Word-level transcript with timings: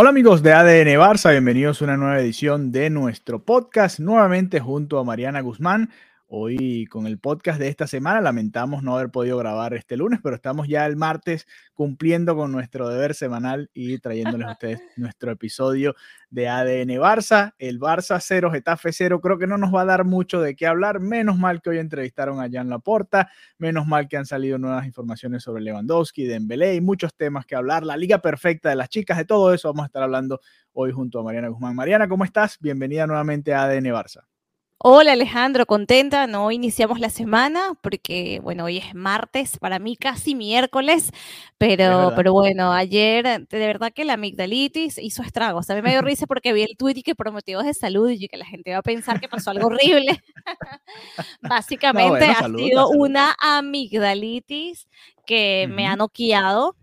Hola 0.00 0.10
amigos 0.10 0.44
de 0.44 0.52
ADN 0.52 0.96
Barça, 0.96 1.32
bienvenidos 1.32 1.82
a 1.82 1.84
una 1.86 1.96
nueva 1.96 2.20
edición 2.20 2.70
de 2.70 2.88
nuestro 2.88 3.40
podcast, 3.40 3.98
nuevamente 3.98 4.60
junto 4.60 5.00
a 5.00 5.02
Mariana 5.02 5.40
Guzmán. 5.40 5.90
Hoy 6.30 6.84
con 6.90 7.06
el 7.06 7.18
podcast 7.18 7.58
de 7.58 7.68
esta 7.68 7.86
semana 7.86 8.20
lamentamos 8.20 8.82
no 8.82 8.94
haber 8.94 9.10
podido 9.10 9.38
grabar 9.38 9.72
este 9.72 9.96
lunes, 9.96 10.20
pero 10.22 10.36
estamos 10.36 10.68
ya 10.68 10.84
el 10.84 10.94
martes 10.94 11.46
cumpliendo 11.72 12.36
con 12.36 12.52
nuestro 12.52 12.90
deber 12.90 13.14
semanal 13.14 13.70
y 13.72 13.98
trayéndoles 13.98 14.46
a 14.46 14.52
ustedes 14.52 14.80
nuestro 14.98 15.32
episodio 15.32 15.94
de 16.28 16.46
ADN 16.46 16.90
Barça. 17.00 17.54
El 17.56 17.80
Barça 17.80 18.20
0, 18.20 18.50
Getafe 18.50 18.92
0, 18.92 19.22
creo 19.22 19.38
que 19.38 19.46
no 19.46 19.56
nos 19.56 19.74
va 19.74 19.80
a 19.80 19.84
dar 19.86 20.04
mucho 20.04 20.42
de 20.42 20.54
qué 20.54 20.66
hablar. 20.66 21.00
Menos 21.00 21.38
mal 21.38 21.62
que 21.62 21.70
hoy 21.70 21.78
entrevistaron 21.78 22.42
a 22.42 22.50
Jan 22.52 22.68
Laporta, 22.68 23.30
menos 23.56 23.86
mal 23.86 24.06
que 24.06 24.18
han 24.18 24.26
salido 24.26 24.58
nuevas 24.58 24.84
informaciones 24.84 25.42
sobre 25.42 25.62
Lewandowski, 25.62 26.26
Dembélé 26.26 26.74
y 26.74 26.82
muchos 26.82 27.14
temas 27.16 27.46
que 27.46 27.56
hablar. 27.56 27.84
La 27.84 27.96
liga 27.96 28.18
perfecta 28.18 28.68
de 28.68 28.76
las 28.76 28.90
chicas, 28.90 29.16
de 29.16 29.24
todo 29.24 29.54
eso 29.54 29.68
vamos 29.68 29.84
a 29.84 29.86
estar 29.86 30.02
hablando 30.02 30.40
hoy 30.74 30.92
junto 30.92 31.20
a 31.20 31.22
Mariana 31.22 31.48
Guzmán. 31.48 31.74
Mariana, 31.74 32.06
¿cómo 32.06 32.24
estás? 32.24 32.58
Bienvenida 32.60 33.06
nuevamente 33.06 33.54
a 33.54 33.62
ADN 33.62 33.86
Barça. 33.86 34.37
Hola 34.80 35.14
Alejandro, 35.14 35.66
contenta, 35.66 36.28
no 36.28 36.52
iniciamos 36.52 37.00
la 37.00 37.10
semana 37.10 37.72
porque, 37.80 38.38
bueno, 38.44 38.66
hoy 38.66 38.76
es 38.76 38.94
martes, 38.94 39.58
para 39.58 39.80
mí 39.80 39.96
casi 39.96 40.36
miércoles, 40.36 41.10
pero, 41.58 42.12
pero 42.14 42.32
bueno, 42.32 42.72
ayer 42.72 43.44
de 43.48 43.58
verdad 43.58 43.92
que 43.92 44.04
la 44.04 44.12
amigdalitis 44.12 44.98
hizo 44.98 45.24
estragos. 45.24 45.68
A 45.68 45.74
mí 45.74 45.82
me 45.82 45.90
dio 45.90 46.00
risa 46.00 46.28
porque 46.28 46.52
vi 46.52 46.62
el 46.62 46.76
tweet 46.76 46.98
y 46.98 47.02
que 47.02 47.16
prometió 47.16 47.60
de 47.60 47.74
salud 47.74 48.08
y 48.08 48.28
que 48.28 48.36
la 48.36 48.46
gente 48.46 48.70
va 48.70 48.78
a 48.78 48.82
pensar 48.82 49.18
que 49.18 49.28
pasó 49.28 49.50
algo 49.50 49.66
horrible. 49.66 50.22
Básicamente 51.40 52.10
bueno, 52.10 52.32
ha 52.32 52.34
salud, 52.36 52.58
sido 52.60 52.88
una 52.90 53.34
amigdalitis 53.40 54.86
que 55.26 55.66
me 55.68 55.88
ha 55.88 55.96
noqueado, 55.96 56.76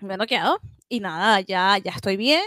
me 0.00 0.14
ha 0.14 0.16
noqueado 0.18 0.58
y 0.86 1.00
nada, 1.00 1.40
ya, 1.40 1.78
ya 1.78 1.92
estoy 1.92 2.18
bien. 2.18 2.42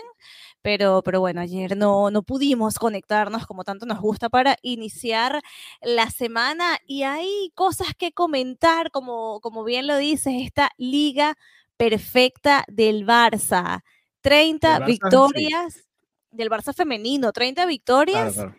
Pero, 0.66 1.03
pero 1.03 1.19
bueno, 1.19 1.41
ayer 1.41 1.77
no, 1.77 2.09
no 2.09 2.23
pudimos 2.23 2.80
conectarnos 2.80 3.45
como 3.45 3.63
tanto 3.63 3.85
nos 3.85 3.99
gusta 3.99 4.30
para 4.30 4.58
iniciar 4.63 5.44
la 5.83 6.09
semana 6.09 6.80
y 6.88 7.03
hay 7.03 7.52
cosas 7.53 7.89
que 7.95 8.11
comentar, 8.13 8.89
como, 8.89 9.41
como 9.41 9.63
bien 9.63 9.85
lo 9.85 9.95
dices, 9.95 10.33
esta 10.41 10.72
liga 10.77 11.38
perfecta 11.77 12.63
del 12.67 13.05
Barça. 13.05 13.83
30 14.22 14.80
Barça, 14.80 14.85
sí. 14.88 14.91
victorias 14.94 15.88
del 16.31 16.49
Barça 16.49 16.73
femenino, 16.73 17.31
30 17.31 17.61
Claro, 17.61 17.69
victorias, 17.69 18.33
claro. 18.33 18.55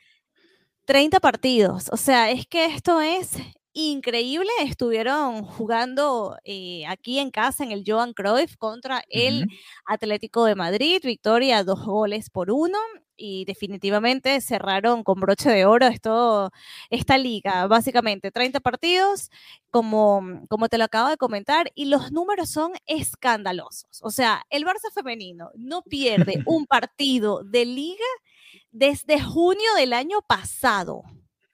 30 0.84 1.18
partidos. 1.18 1.88
O 1.90 1.96
sea, 1.96 2.30
es 2.30 2.46
que 2.46 2.66
esto 2.66 3.00
es 3.00 3.32
increíble. 3.76 4.48
Estuvieron 4.62 5.44
jugando 5.44 6.36
eh, 6.44 6.86
aquí 6.86 7.18
en 7.18 7.30
casa 7.30 7.62
en 7.62 7.72
el 7.72 7.84
Johan 7.86 8.14
Cruyff 8.14 8.56
contra 8.56 9.04
el. 9.08 9.46
Atlético 9.84 10.44
de 10.44 10.56
Madrid, 10.56 11.00
victoria 11.04 11.62
dos 11.62 11.84
goles 11.84 12.30
por 12.30 12.50
uno 12.50 12.78
y 13.16 13.44
definitivamente 13.44 14.40
cerraron 14.40 15.02
con 15.02 15.20
broche 15.20 15.50
de 15.50 15.64
oro 15.64 15.86
esto, 15.86 16.50
esta 16.90 17.18
liga, 17.18 17.66
básicamente 17.66 18.30
30 18.30 18.60
partidos, 18.60 19.30
como, 19.70 20.42
como 20.48 20.68
te 20.68 20.78
lo 20.78 20.84
acabo 20.84 21.08
de 21.08 21.16
comentar, 21.16 21.70
y 21.74 21.86
los 21.86 22.12
números 22.12 22.50
son 22.50 22.72
escandalosos. 22.86 24.00
O 24.02 24.10
sea, 24.10 24.42
el 24.50 24.64
Barça 24.64 24.92
femenino 24.92 25.50
no 25.54 25.82
pierde 25.82 26.42
un 26.46 26.66
partido 26.66 27.42
de 27.44 27.64
liga 27.64 28.04
desde 28.70 29.20
junio 29.20 29.74
del 29.76 29.92
año 29.92 30.20
pasado, 30.26 31.02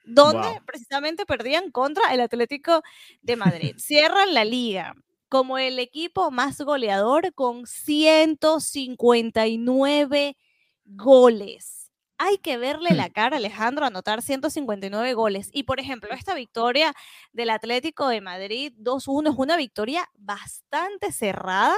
donde 0.04 0.48
Wow. 0.48 0.64
precisamente 0.66 1.26
perdían 1.26 1.70
contra 1.70 2.12
el 2.14 2.20
Atlético 2.20 2.82
de 3.22 3.36
Madrid. 3.36 3.74
Cierran 3.78 4.34
la 4.34 4.44
liga 4.44 4.94
como 5.28 5.58
el 5.58 5.78
equipo 5.78 6.30
más 6.30 6.60
goleador 6.60 7.32
con 7.34 7.66
159 7.66 10.36
goles. 10.84 11.90
Hay 12.18 12.38
que 12.38 12.56
verle 12.58 12.94
la 12.94 13.10
cara 13.10 13.36
a 13.36 13.38
Alejandro 13.38 13.86
anotar 13.86 14.22
159 14.22 15.14
goles. 15.14 15.48
Y 15.52 15.64
por 15.64 15.80
ejemplo, 15.80 16.10
esta 16.12 16.34
victoria 16.34 16.94
del 17.32 17.50
Atlético 17.50 18.08
de 18.08 18.20
Madrid 18.20 18.72
2-1 18.78 19.30
es 19.32 19.38
una 19.38 19.56
victoria 19.56 20.08
bastante 20.14 21.10
cerrada. 21.12 21.74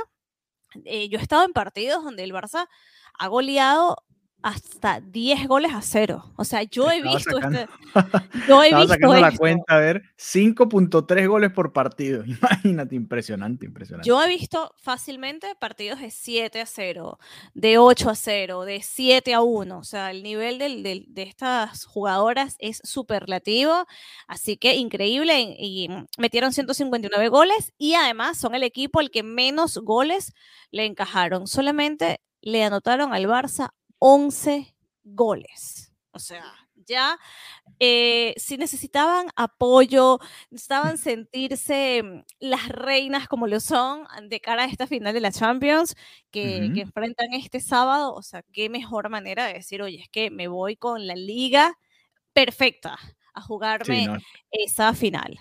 Eh, 0.84 1.08
yo 1.08 1.18
he 1.18 1.22
estado 1.22 1.44
en 1.44 1.52
partidos 1.52 2.04
donde 2.04 2.24
el 2.24 2.32
Barça 2.32 2.68
ha 3.18 3.26
goleado 3.28 3.96
hasta 4.46 5.00
10 5.00 5.48
goles 5.48 5.72
a 5.72 5.80
cero. 5.80 6.30
O 6.36 6.44
sea, 6.44 6.62
yo 6.64 6.90
he 6.90 6.98
Estaba 6.98 7.14
visto 7.16 7.30
sacando- 7.30 7.58
este, 7.60 7.68
yo 8.48 8.62
he 8.62 8.74
visto 8.74 8.88
sacando 8.88 9.16
la 9.16 9.28
esto. 9.28 9.38
cuenta, 9.38 9.74
a 9.74 9.78
ver, 9.78 10.02
5.3 10.18 11.26
goles 11.28 11.50
por 11.50 11.72
partido. 11.72 12.22
Imagínate, 12.26 12.94
impresionante, 12.94 13.64
impresionante. 13.64 14.06
Yo 14.06 14.22
he 14.22 14.28
visto 14.28 14.74
fácilmente 14.76 15.54
partidos 15.58 15.98
de 16.00 16.10
7 16.10 16.60
a 16.60 16.66
0, 16.66 17.18
de 17.54 17.78
8 17.78 18.10
a 18.10 18.14
0, 18.14 18.64
de 18.66 18.82
7 18.82 19.32
a 19.32 19.40
1. 19.40 19.78
O 19.78 19.82
sea, 19.84 20.10
el 20.10 20.22
nivel 20.22 20.58
del- 20.58 20.82
del- 20.82 21.06
de 21.08 21.22
estas 21.22 21.86
jugadoras 21.86 22.56
es 22.58 22.80
superlativo. 22.84 23.86
Así 24.28 24.58
que 24.58 24.74
increíble. 24.76 25.40
Y, 25.40 25.84
y 25.86 25.88
metieron 26.18 26.52
159 26.52 27.28
goles 27.28 27.72
y 27.78 27.94
además 27.94 28.36
son 28.36 28.54
el 28.54 28.62
equipo 28.62 29.00
al 29.00 29.10
que 29.10 29.22
menos 29.22 29.78
goles 29.78 30.34
le 30.70 30.84
encajaron. 30.84 31.46
Solamente 31.46 32.20
le 32.42 32.62
anotaron 32.62 33.14
al 33.14 33.24
Barça 33.26 33.70
11 33.98 34.74
goles. 35.02 35.92
O 36.12 36.18
sea, 36.18 36.44
ya 36.86 37.18
eh, 37.80 38.34
si 38.36 38.56
necesitaban 38.56 39.28
apoyo, 39.34 40.18
necesitaban 40.50 40.96
sentirse 40.96 42.02
mm, 42.02 42.22
las 42.40 42.68
reinas 42.68 43.26
como 43.26 43.46
lo 43.46 43.58
son 43.60 44.06
de 44.28 44.40
cara 44.40 44.62
a 44.62 44.66
esta 44.66 44.86
final 44.86 45.12
de 45.12 45.20
la 45.20 45.32
Champions 45.32 45.96
que, 46.30 46.56
enfrentan 46.76 47.32
este 47.32 47.60
sábado, 47.60 48.14
o 48.14 48.22
sea, 48.22 48.42
qué 48.52 48.68
mejor 48.68 49.08
manera 49.08 49.46
de 49.46 49.54
decir, 49.54 49.82
oye, 49.82 50.00
es 50.00 50.08
que 50.08 50.30
me 50.30 50.48
voy 50.48 50.76
con 50.76 51.06
la 51.06 51.16
liga 51.16 51.76
perfecta 52.32 52.98
a 53.34 53.40
Sí, 53.40 53.46
jugarme 53.46 54.06
no, 54.06 54.18
esa 54.50 54.94
final. 54.94 55.38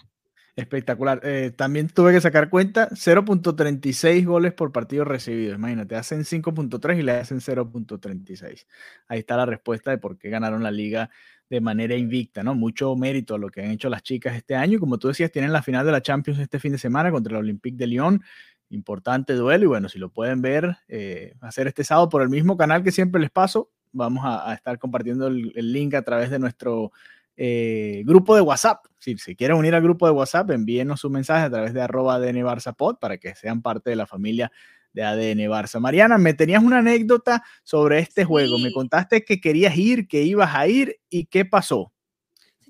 Espectacular. 0.56 1.19
Eh, 1.24 1.52
también 1.56 1.88
tuve 1.88 2.12
que 2.12 2.22
sacar 2.22 2.50
cuenta, 2.50 2.90
0.36 2.91 4.25
goles 4.25 4.53
por 4.53 4.72
partido 4.72 5.03
recibido. 5.03 5.56
Imagínate, 5.56 5.96
hacen 5.96 6.22
5.3 6.22 7.00
y 7.00 7.02
le 7.02 7.14
hacen 7.14 7.40
0.36. 7.40 8.66
Ahí 9.08 9.19
está 9.19 9.38
la 9.38 9.46
respuesta 9.46 9.91
de 9.91 9.97
por 9.97 10.18
qué 10.18 10.30
ganaron 10.30 10.64
la 10.64 10.72
liga 10.72 11.09
de 11.50 11.62
manera 11.62 11.96
invicta, 11.96 12.44
¿no? 12.44 12.56
Mucho 12.56 12.96
mérito 12.96 13.36
a 13.36 13.38
lo 13.38 13.50
que 13.50 13.62
han 13.62 13.72
hecho 13.72 13.90
las 13.90 14.03
chicas 14.03 14.36
este 14.36 14.56
año. 14.56 14.80
Como 14.80 14.97
tú 14.97 15.08
decías, 15.08 15.31
tienen 15.31 15.52
la 15.52 15.62
final 15.62 15.86
de 15.86 15.91
la 15.91 16.02
Champions 16.02 16.40
este 16.40 16.59
fin 16.59 16.72
de 16.72 16.78
semana 16.78 17.12
contra 17.12 17.31
el 17.31 17.44
Olympique 17.44 17.78
de 17.78 17.88
Lyon. 17.88 18.24
Importante 18.70 19.34
duelo 19.34 19.66
y 19.66 19.68
bueno, 19.68 19.90
si 19.90 20.00
lo 20.00 20.09
pueden 20.09 20.41
ver, 20.41 20.78
eh, 20.88 21.35
hacer 21.41 21.68
este 21.68 21.84
sábado 21.84 22.09
por 22.09 22.22
el 22.22 22.30
mismo 22.30 22.58
canal 22.58 22.84
que 22.84 22.91
siempre 22.91 23.22
les 23.22 23.30
paso, 23.30 23.70
vamos 23.91 24.24
a, 24.25 24.52
estar 24.53 24.80
compartiendo 24.80 25.28
el 25.28 25.74
link 25.74 25.94
a 25.94 26.02
través 26.02 26.31
de 26.31 26.40
nuestro 26.40 26.91
eh, 27.38 28.03
grupo 28.06 28.35
de 28.35 28.41
WhatsApp. 28.41 28.85
Si 29.00 29.18
se 29.18 29.35
quieren 29.35 29.58
unir 29.58 29.76
al 29.76 29.82
grupo 29.82 30.06
de 30.06 30.14
WhatsApp, 30.14 30.52
envíenos 30.52 31.03
un 31.03 31.14
mensaje 31.14 31.46
a 31.46 31.50
través 31.50 31.74
de 31.74 31.82
arroba 31.82 32.16
ADN 32.16 32.44
Barça 32.44 32.76
Pod 32.76 32.97
para 33.00 33.18
que 33.18 33.35
sean 33.35 33.62
parte 33.62 33.90
de 33.90 33.96
la 33.96 34.08
familia 34.08 34.52
de 34.94 35.03
ADN 35.03 35.40
Barça. 35.50 35.80
Mariana, 35.80 36.18
me 36.18 36.34
tenías 36.34 36.64
una 36.64 36.80
anécdota 36.80 37.44
sobre 37.64 38.00
este 38.00 38.26
juego. 38.26 38.59
Me 38.59 38.72
contaste 38.72 39.24
que 39.24 39.41
querías 39.41 39.76
ir, 39.78 40.08
que 40.08 40.24
ibas 40.24 40.56
a 40.56 40.68
ir 40.68 41.00
y 41.09 41.26
qué 41.26 41.46
pasó. 41.46 41.92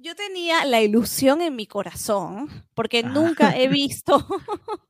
Yo 0.03 0.15
tenía 0.15 0.65
la 0.65 0.81
ilusión 0.81 1.41
en 1.41 1.55
mi 1.55 1.65
corazón, 1.65 2.50
porque 2.73 3.03
Ah. 3.05 3.09
nunca 3.09 3.57
he 3.57 3.67
visto 3.79 4.17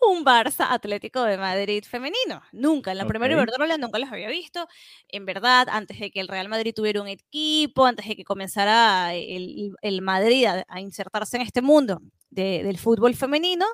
un 0.00 0.24
Barça 0.24 0.66
Atlético 0.70 1.22
de 1.24 1.36
Madrid 1.36 1.84
femenino. 1.84 2.40
Nunca. 2.52 2.92
En 2.92 2.98
la 2.98 3.06
primera. 3.06 3.34
Iberdrola 3.34 3.76
nunca 3.76 3.98
los 3.98 4.10
había 4.10 4.28
visto. 4.28 4.66
En 5.08 5.26
verdad, 5.26 5.68
antes 5.70 5.98
de 6.00 6.10
que 6.10 6.20
el 6.20 6.28
Real 6.28 6.48
Madrid 6.48 6.72
tuviera 6.74 7.02
un 7.02 7.08
equipo, 7.08 7.84
antes 7.84 8.06
de 8.08 8.16
que 8.16 8.24
comenzara 8.24 9.14
el, 9.14 9.74
el 9.82 10.00
Madrid 10.02 10.46
a, 10.46 10.64
a 10.68 10.80
insertarse 10.80 11.36
en 11.36 11.42
este 11.42 11.60
mundo 11.62 12.00
de- 12.30 12.62
del 12.64 12.78
fútbol 12.78 13.14
femenino, 13.14 13.66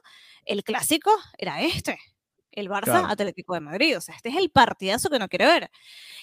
el 0.45 0.65
clásico 0.65 1.11
era 1.39 1.63
este. 1.63 1.99
El 2.53 2.69
Barça 2.69 3.11
Atlético 3.11 3.55
de 3.55 3.61
Madrid. 3.61 3.97
O 3.97 4.01
sea, 4.01 4.15
este 4.15 4.29
es 4.29 4.37
el 4.37 4.51
partidazo 4.51 5.11
que 5.11 5.19
no 5.19 5.29
quiere 5.29 5.47
ver. 5.47 5.71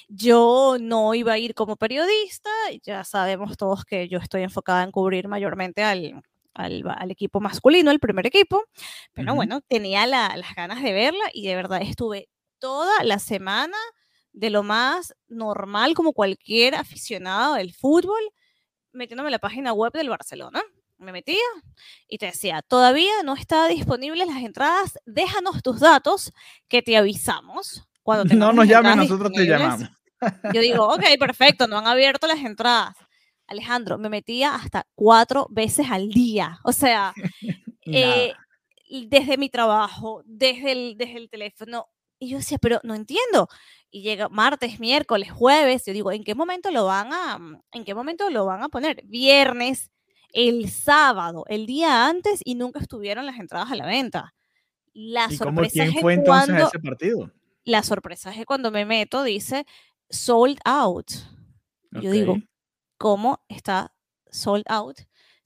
Yo 0.08 0.78
no 0.80 1.14
iba 1.14 1.34
a 1.34 1.38
ir 1.38 1.54
como 1.54 1.76
periodista, 1.76 2.50
ya 2.84 3.04
sabemos 3.04 3.58
todos 3.58 3.86
que 3.86 4.08
yo 4.08 4.20
estoy 4.20 4.44
enfocada 4.44 4.84
en 4.84 4.92
cubrir 4.92 5.28
mayormente 5.28 5.84
al, 5.84 6.24
al, 6.54 7.12
equipo 7.12 7.40
masculino, 7.40 7.92
el 7.92 8.00
primer 8.00 8.26
equipo, 8.26 8.64
pero 9.14 9.36
bueno, 9.36 9.62
tenía 9.62 10.06
las 10.08 10.56
ganas 10.56 10.82
de 10.82 10.94
verla 10.94 11.26
y 11.34 11.48
de 11.48 11.56
verdad 11.56 11.82
estuve 11.82 12.30
toda 12.60 13.04
la 13.04 13.20
semana 13.20 13.78
de 14.34 14.50
lo 14.50 14.64
más 14.64 15.16
normal 15.28 15.94
como 15.94 16.14
cualquier 16.14 16.76
aficionado 16.76 17.56
del 17.56 17.74
fútbol, 17.74 18.22
metiéndome 18.92 19.28
en 19.28 19.34
la 19.34 19.40
página 19.40 19.74
web 19.74 19.94
del 19.94 20.10
Barcelona 20.10 20.62
me 21.00 21.12
metía 21.12 21.38
y 22.08 22.18
te 22.18 22.28
decía, 22.28 22.62
todavía 22.62 23.24
no 23.24 23.34
está 23.36 23.68
disponibles 23.68 24.28
las 24.28 24.44
entradas, 24.44 25.00
déjanos 25.06 25.64
tus 25.64 25.80
datos 25.80 26.32
que 26.68 26.82
te 26.82 26.98
avisamos. 26.98 27.88
Cuando 28.04 28.24
no 28.36 28.54
nos 28.54 28.68
llames, 28.68 28.96
nosotros 28.98 29.32
te 29.32 29.46
llamamos. 29.46 29.90
Yo 30.54 30.62
digo, 30.62 30.88
ok, 30.88 31.04
perfecto, 31.18 31.68
no 31.68 31.78
han 31.78 31.88
abierto 31.88 32.28
las 32.28 32.40
entradas. 32.40 32.96
Alejandro, 33.48 33.98
me 33.98 34.10
metía 34.10 34.54
hasta 34.54 34.86
cuatro 34.94 35.48
veces 35.50 35.88
al 35.90 36.10
día. 36.10 36.60
O 36.64 36.72
sea, 36.72 37.14
eh, 37.86 38.34
desde 39.08 39.38
mi 39.38 39.50
trabajo, 39.50 40.22
desde 40.26 40.72
el, 40.72 40.98
desde 40.98 41.18
el 41.18 41.30
teléfono. 41.30 41.88
Y 42.20 42.30
yo 42.30 42.38
decía, 42.38 42.58
pero 42.58 42.82
no 42.84 42.96
entiendo. 42.96 43.48
Y 43.90 44.02
llega 44.02 44.28
martes, 44.30 44.80
miércoles, 44.80 45.32
jueves. 45.32 45.86
Yo 45.86 45.94
digo, 45.94 46.12
¿en 46.12 46.24
qué 46.24 46.36
momento 46.36 46.70
lo 46.70 46.86
van 46.86 47.14
a, 47.14 47.40
en 47.72 47.86
qué 47.86 47.96
momento 47.96 48.30
lo 48.30 48.46
van 48.46 48.62
a 48.62 48.70
poner? 48.70 49.02
Viernes, 49.06 49.90
el 50.34 50.70
sábado, 50.70 51.46
el 51.48 51.66
día 51.66 52.08
antes, 52.08 52.42
y 52.44 52.56
nunca 52.56 52.80
estuvieron 52.80 53.26
las 53.26 53.40
entradas 53.40 53.72
a 53.72 53.76
la 53.76 53.86
venta. 53.86 54.34
La 54.94 55.28
¿Y 55.30 55.38
sorpresa 55.38 55.72
quién 55.72 55.94
fue 56.02 56.14
entonces 56.14 56.48
cuando, 56.48 56.68
ese 56.68 56.80
partido? 56.80 57.32
La 57.64 57.84
sorpresa 57.84 58.32
es 58.32 58.38
que 58.38 58.46
cuando 58.46 58.72
me 58.72 58.86
meto 58.86 59.24
dice 59.24 59.66
sold 60.10 60.60
out. 60.66 61.12
Yo 61.92 62.12
digo, 62.12 62.38
¿cómo 62.98 63.44
está 63.48 63.94
sold 64.30 64.66
out? 64.68 65.00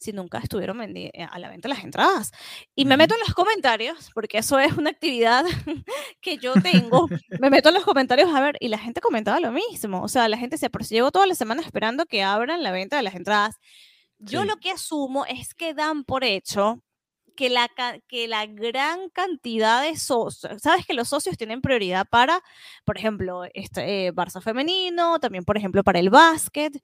si 0.03 0.11
nunca 0.11 0.39
estuvieron 0.39 0.81
eh, 0.81 1.11
a 1.31 1.39
la 1.39 1.49
venta 1.49 1.69
las 1.69 1.83
entradas. 1.83 2.31
Y 2.75 2.85
me 2.85 2.97
meto 2.97 3.15
en 3.15 3.21
los 3.21 3.33
comentarios, 3.33 4.11
porque 4.13 4.39
eso 4.39 4.59
es 4.59 4.73
una 4.73 4.89
actividad 4.89 5.45
que 6.21 6.37
yo 6.37 6.53
tengo. 6.61 7.07
me 7.39 7.49
meto 7.49 7.69
en 7.69 7.75
los 7.75 7.85
comentarios 7.85 8.29
a 8.33 8.41
ver, 8.41 8.57
y 8.59 8.67
la 8.67 8.77
gente 8.77 8.99
comentaba 8.99 9.39
lo 9.39 9.51
mismo. 9.51 10.03
O 10.03 10.07
sea, 10.09 10.27
la 10.27 10.37
gente 10.37 10.57
se 10.57 10.69
pero 10.69 10.83
si 10.83 10.95
llevo 10.95 11.11
toda 11.11 11.25
la 11.25 11.35
semana 11.35 11.61
esperando 11.61 12.05
que 12.05 12.21
abran 12.21 12.63
la 12.63 12.71
venta 12.71 12.97
de 12.97 13.03
las 13.03 13.15
entradas. 13.15 13.55
Yo 14.25 14.45
lo 14.45 14.57
que 14.57 14.71
asumo 14.71 15.25
es 15.25 15.53
que 15.53 15.73
dan 15.73 16.03
por 16.03 16.23
hecho 16.23 16.81
que 17.35 17.49
la, 17.49 17.69
que 18.07 18.27
la 18.27 18.45
gran 18.45 19.09
cantidad 19.09 19.83
de 19.83 19.97
socios, 19.97 20.61
sabes 20.61 20.85
que 20.85 20.93
los 20.93 21.09
socios 21.09 21.37
tienen 21.37 21.61
prioridad 21.61 22.07
para, 22.09 22.41
por 22.85 22.97
ejemplo, 22.97 23.43
este, 23.53 24.07
eh, 24.07 24.13
Barça 24.13 24.41
femenino, 24.41 25.19
también, 25.19 25.43
por 25.43 25.57
ejemplo, 25.57 25.83
para 25.83 25.99
el 25.99 26.09
básquet. 26.09 26.81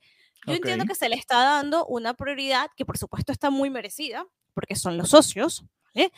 Yo 0.48 0.54
entiendo 0.54 0.86
que 0.86 0.96
se 0.96 1.10
le 1.10 1.16
está 1.16 1.44
dando 1.44 1.86
una 1.86 2.14
prioridad 2.14 2.70
que, 2.76 2.86
por 2.86 2.98
supuesto, 2.98 3.32
está 3.32 3.50
muy 3.50 3.70
merecida, 3.70 4.26
porque 4.54 4.76
son 4.76 4.98
los 4.98 5.10
socios, 5.10 5.66
¿vale? 5.94 6.12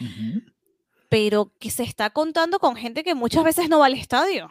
Pero 1.10 1.52
que 1.60 1.72
se 1.72 1.84
está 1.84 2.12
contando 2.12 2.60
con 2.60 2.76
gente 2.76 3.04
que 3.04 3.16
muchas 3.16 3.44
veces 3.44 3.68
no 3.68 3.80
va 3.80 3.88
al 3.88 3.96
estadio. 3.96 4.50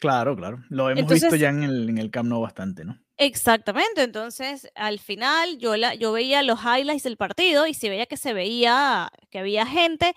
Claro, 0.00 0.34
claro. 0.34 0.64
Lo 0.68 0.90
hemos 0.90 1.10
visto 1.10 1.36
ya 1.36 1.50
en 1.50 1.62
el, 1.62 1.88
en 1.90 1.98
el 1.98 2.10
Camp 2.10 2.28
Nou 2.28 2.40
bastante, 2.40 2.84
¿no? 2.84 2.98
Exactamente, 3.18 4.02
entonces 4.02 4.68
al 4.74 4.98
final 4.98 5.58
yo, 5.58 5.76
la, 5.76 5.94
yo 5.94 6.10
veía 6.12 6.42
los 6.42 6.58
highlights 6.60 7.04
del 7.04 7.16
partido 7.16 7.66
y 7.68 7.74
se 7.74 7.88
veía 7.88 8.06
que 8.06 8.16
se 8.16 8.32
veía 8.34 9.08
que 9.30 9.38
había 9.38 9.66
gente, 9.66 10.14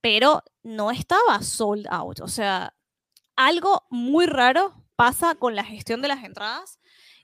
pero 0.00 0.42
no 0.62 0.90
estaba 0.90 1.42
sold 1.42 1.86
out. 1.90 2.20
O 2.20 2.28
sea, 2.28 2.74
algo 3.36 3.86
muy 3.90 4.26
raro 4.26 4.74
pasa 4.96 5.34
con 5.36 5.56
la 5.56 5.64
gestión 5.64 6.02
de 6.02 6.08
las 6.08 6.24
entradas 6.24 6.80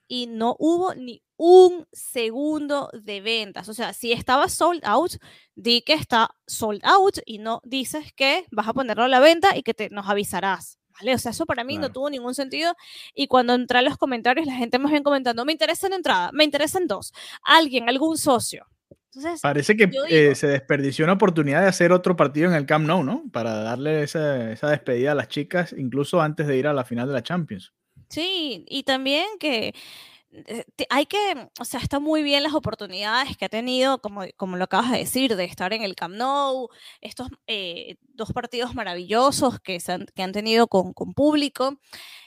y 0.08 0.26
no 0.28 0.56
hubo 0.58 0.94
ni 0.94 1.22
un 1.36 1.86
segundo 1.92 2.90
de 2.94 3.20
ventas. 3.22 3.68
O 3.68 3.74
sea, 3.74 3.92
si 3.94 4.12
estaba 4.12 4.48
sold 4.48 4.82
out, 4.84 5.12
di 5.56 5.82
que 5.82 5.94
está 5.94 6.30
sold 6.46 6.80
out 6.84 7.18
y 7.26 7.38
no 7.38 7.60
dices 7.64 8.12
que 8.14 8.46
vas 8.52 8.68
a 8.68 8.74
ponerlo 8.74 9.04
a 9.04 9.08
la 9.08 9.20
venta 9.20 9.56
y 9.56 9.62
que 9.64 9.74
te, 9.74 9.90
nos 9.90 10.08
avisarás. 10.08 10.78
¿Vale? 10.98 11.14
O 11.14 11.18
sea, 11.18 11.32
eso 11.32 11.46
para 11.46 11.64
mí 11.64 11.78
no 11.78 11.90
tuvo 11.92 12.10
ningún 12.10 12.34
sentido. 12.34 12.74
Y 13.14 13.26
cuando 13.26 13.54
entré 13.54 13.78
a 13.78 13.82
los 13.82 13.96
comentarios, 13.96 14.46
la 14.46 14.54
gente 14.54 14.78
más 14.78 14.90
bien 14.90 15.02
comentando, 15.02 15.44
me 15.44 15.52
interesa 15.52 15.86
en 15.86 15.94
entrada, 15.94 16.30
me 16.32 16.44
interesan 16.44 16.86
dos, 16.86 17.12
alguien, 17.42 17.88
algún 17.88 18.18
socio. 18.18 18.66
Entonces, 19.14 19.40
Parece 19.42 19.76
que 19.76 19.88
eh, 20.08 20.34
se 20.34 20.48
desperdició 20.48 21.04
una 21.04 21.12
oportunidad 21.14 21.62
de 21.62 21.68
hacer 21.68 21.92
otro 21.92 22.16
partido 22.16 22.48
en 22.48 22.56
el 22.56 22.66
Camp 22.66 22.84
Nou, 22.84 23.04
¿no? 23.04 23.24
Para 23.32 23.54
darle 23.62 24.02
esa, 24.02 24.50
esa 24.50 24.70
despedida 24.70 25.12
a 25.12 25.14
las 25.14 25.28
chicas, 25.28 25.72
incluso 25.76 26.20
antes 26.20 26.48
de 26.48 26.56
ir 26.56 26.66
a 26.66 26.72
la 26.72 26.84
final 26.84 27.06
de 27.06 27.14
la 27.14 27.22
Champions. 27.22 27.72
Sí, 28.08 28.64
y 28.68 28.82
también 28.82 29.26
que 29.38 29.74
hay 30.90 31.06
que, 31.06 31.48
o 31.60 31.64
sea, 31.64 31.80
está 31.80 32.00
muy 32.00 32.22
bien 32.22 32.42
las 32.42 32.54
oportunidades 32.54 33.36
que 33.36 33.44
ha 33.44 33.48
tenido, 33.48 33.98
como, 34.00 34.22
como 34.36 34.56
lo 34.56 34.64
acabas 34.64 34.90
de 34.90 34.98
decir, 34.98 35.36
de 35.36 35.44
estar 35.44 35.72
en 35.72 35.82
el 35.82 35.94
Camp 35.94 36.14
Nou, 36.16 36.68
estos 37.00 37.28
eh, 37.46 37.96
dos 38.14 38.32
partidos 38.32 38.74
maravillosos 38.74 39.60
que, 39.60 39.78
han, 39.88 40.06
que 40.14 40.22
han 40.22 40.32
tenido 40.32 40.66
con, 40.66 40.92
con 40.92 41.14
público 41.14 41.78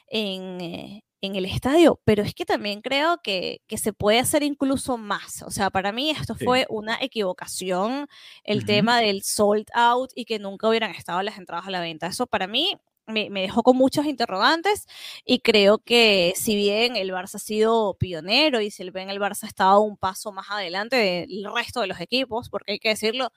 en, 0.08 0.62
eh, 0.62 1.04
en, 1.22 1.36
el 1.36 1.46
estadio, 1.46 2.00
pero 2.06 2.24
es 2.24 2.34
que 2.34 2.46
también 2.46 2.82
creo 2.82 3.20
que, 3.22 3.62
que, 3.68 3.78
se 3.78 3.94
puede 3.94 4.20
hacer 4.20 4.44
incluso 4.44 4.98
más. 4.98 5.42
O 5.44 5.52
sea, 5.52 5.70
para 5.70 5.92
mí 5.92 6.12
esto 6.12 6.36
fue 6.36 6.66
una 6.70 6.98
equivocación, 7.02 8.08
el 8.44 8.66
tema 8.66 9.00
del 9.00 9.24
sold 9.24 9.68
out 9.74 10.12
y 10.16 10.26
que 10.26 10.40
nunca 10.40 10.70
hubieran 10.70 10.92
estado 10.92 11.22
las 11.24 11.38
entradas 11.38 11.68
a 11.68 11.72
la 11.72 11.82
venta. 11.82 12.08
Eso 12.08 12.28
para 12.28 12.48
mí 12.48 12.78
me, 13.08 13.30
dejó 13.30 13.64
con 13.64 13.78
muchos 13.78 14.06
interrogantes 14.06 14.86
y 15.26 15.40
creo 15.40 15.80
que 15.80 16.34
si 16.36 16.56
bien 16.56 16.96
el 16.96 17.12
Barça 17.12 17.36
ha 17.36 17.40
sido 17.40 17.96
pionero 17.96 18.62
y 18.62 18.70
si 18.70 18.90
bien 18.90 19.10
el 19.10 19.20
Barça 19.20 19.44
ha 19.44 19.48
estado 19.48 19.82
un 19.82 19.98
paso 19.98 20.32
más 20.32 20.48
adelante 20.50 20.96
del 20.96 21.48
resto 21.54 21.82
de 21.82 21.88
los 21.88 22.00
equipos, 22.00 22.50
porque 22.50 22.74
hay 22.74 22.80
que 22.80 22.90
decirlo, 22.90 23.32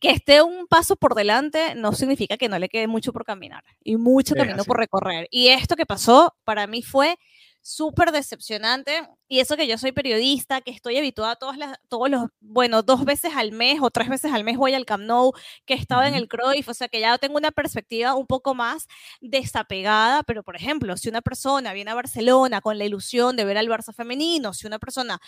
que 0.00 0.10
esté 0.10 0.42
un 0.42 0.66
paso 0.66 0.96
por 0.96 1.14
delante 1.14 1.74
no 1.76 1.92
significa 1.92 2.36
que 2.36 2.48
no 2.48 2.58
le 2.58 2.68
quede 2.68 2.86
mucho 2.88 3.12
por 3.12 3.24
caminar 3.24 3.64
y 3.82 3.96
mucho 3.96 4.34
camino 4.34 4.64
por 4.64 4.78
recorrer. 4.78 5.28
Y 5.30 5.48
esto 5.48 5.76
que 5.76 5.86
pasó 5.86 6.34
para 6.44 6.66
mí 6.66 6.82
fue 6.82 7.16
súper 7.64 8.12
decepcionante. 8.12 9.08
Y 9.26 9.40
eso 9.40 9.56
que 9.56 9.66
yo 9.66 9.78
soy 9.78 9.92
periodista, 9.92 10.60
que 10.60 10.70
estoy 10.70 10.98
habituada 10.98 11.32
a 11.32 11.36
todas 11.36 11.56
las, 11.56 11.78
todos 11.88 12.10
los, 12.10 12.26
bueno, 12.40 12.82
dos 12.82 13.04
veces 13.04 13.32
al 13.34 13.52
mes 13.52 13.78
o 13.80 13.90
tres 13.90 14.08
veces 14.08 14.32
al 14.32 14.44
mes 14.44 14.58
voy 14.58 14.74
al 14.74 14.84
Camp 14.84 15.04
Nou, 15.04 15.32
que 15.64 15.74
he 15.74 15.76
estado 15.76 16.02
en 16.04 16.14
el 16.14 16.28
Cruyff, 16.28 16.68
o 16.68 16.74
sea 16.74 16.88
que 16.88 17.00
ya 17.00 17.16
tengo 17.18 17.36
una 17.38 17.50
perspectiva 17.50 18.14
un 18.14 18.26
poco 18.26 18.54
más 18.54 18.86
desapegada, 19.20 20.22
pero 20.24 20.42
por 20.42 20.56
ejemplo, 20.56 20.96
si 20.98 21.08
una 21.08 21.22
persona 21.22 21.72
viene 21.72 21.90
a 21.90 21.94
Barcelona 21.94 22.60
con 22.60 22.78
la 22.78 22.84
ilusión 22.84 23.34
de 23.34 23.46
ver 23.46 23.56
al 23.56 23.68
Barça 23.68 23.94
femenino, 23.94 24.52
si 24.52 24.66
una 24.66 24.78
persona 24.78 25.18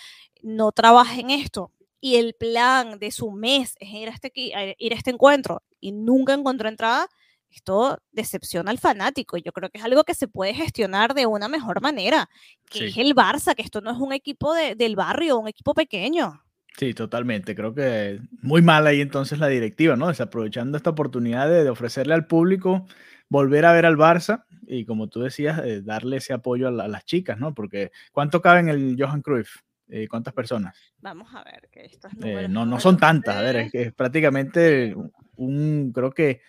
no 0.43 0.73
trabaja 0.73 1.19
en 1.19 1.31
esto 1.31 1.73
y 2.01 2.17
el 2.17 2.35
plan 2.35 2.99
de 2.99 3.11
su 3.11 3.31
mes 3.31 3.75
es 3.81 3.89
ir 3.89 4.09
a 4.11 4.13
este, 4.13 4.31
ir 4.35 4.93
a 4.93 4.97
este 4.97 5.11
encuentro 5.11 5.63
y 5.81 5.93
nunca 5.93 6.35
encontró 6.35 6.69
entrada, 6.69 7.09
esto 7.57 7.99
decepciona 8.13 8.71
al 8.71 8.79
fanático. 8.79 9.37
Yo 9.39 9.53
creo 9.53 9.71
que 9.71 9.79
es 9.79 9.85
algo 9.85 10.05
que 10.05 10.15
se 10.15 10.29
puede 10.29 10.55
gestionar 10.55 11.15
de 11.15 11.27
una 11.27 11.49
mejor 11.49 11.81
manera, 11.81 12.29
que 12.71 12.89
es 12.89 12.97
el 12.99 13.15
Barça, 13.15 13.55
que 13.55 13.63
esto 13.63 13.81
no 13.81 13.91
es 13.91 13.99
un 13.99 14.13
equipo 14.13 14.55
del 14.55 14.95
barrio, 14.95 15.39
un 15.39 15.49
equipo 15.49 15.75
pequeño. 15.75 16.43
Sí, 16.77 16.93
totalmente. 16.93 17.55
Creo 17.55 17.75
que 17.75 18.21
muy 18.43 18.61
mal 18.61 18.87
ahí 18.87 19.01
entonces 19.01 19.39
la 19.39 19.49
directiva, 19.49 19.97
¿no? 19.97 20.09
Desaprovechando 20.09 20.77
esta 20.77 20.91
oportunidad 20.91 21.49
de, 21.49 21.69
ofrecerle 21.71 22.13
al 22.13 22.27
público 22.27 22.87
volver 23.29 23.65
a 23.65 23.73
ver 23.73 23.87
al 23.87 23.97
Barça 23.97 24.45
y 24.67 24.85
como 24.85 25.09
tú 25.09 25.21
decías, 25.21 25.61
eh, 25.65 25.81
darle 25.83 26.19
ese 26.19 26.35
apoyo 26.35 26.69
a, 26.69 26.71
las 26.71 27.05
chicas, 27.07 27.39
¿no? 27.39 27.55
Porque 27.55 27.91
¿cuánto 28.13 28.43
cabe 28.43 28.61
en 28.61 28.69
el 28.69 28.97
Johan 28.99 29.23
Cruyff? 29.23 29.63
Eh, 29.89 30.07
¿Cuántas 30.09 30.35
personas? 30.35 30.77
Vamos 30.99 31.33
a 31.35 31.43
ver, 31.45 31.69
que 31.71 31.87
estas 31.87 32.13
eh, 32.23 32.49
no, 32.49 32.67
no 32.67 32.79
son 32.81 32.97
tantas, 32.97 33.37
a 33.37 33.43
ver, 33.43 33.57
es, 33.57 33.75
es 33.75 33.93
prácticamente 33.93 34.95
un, 35.37 35.93
creo 35.95 36.11
que 36.11 36.41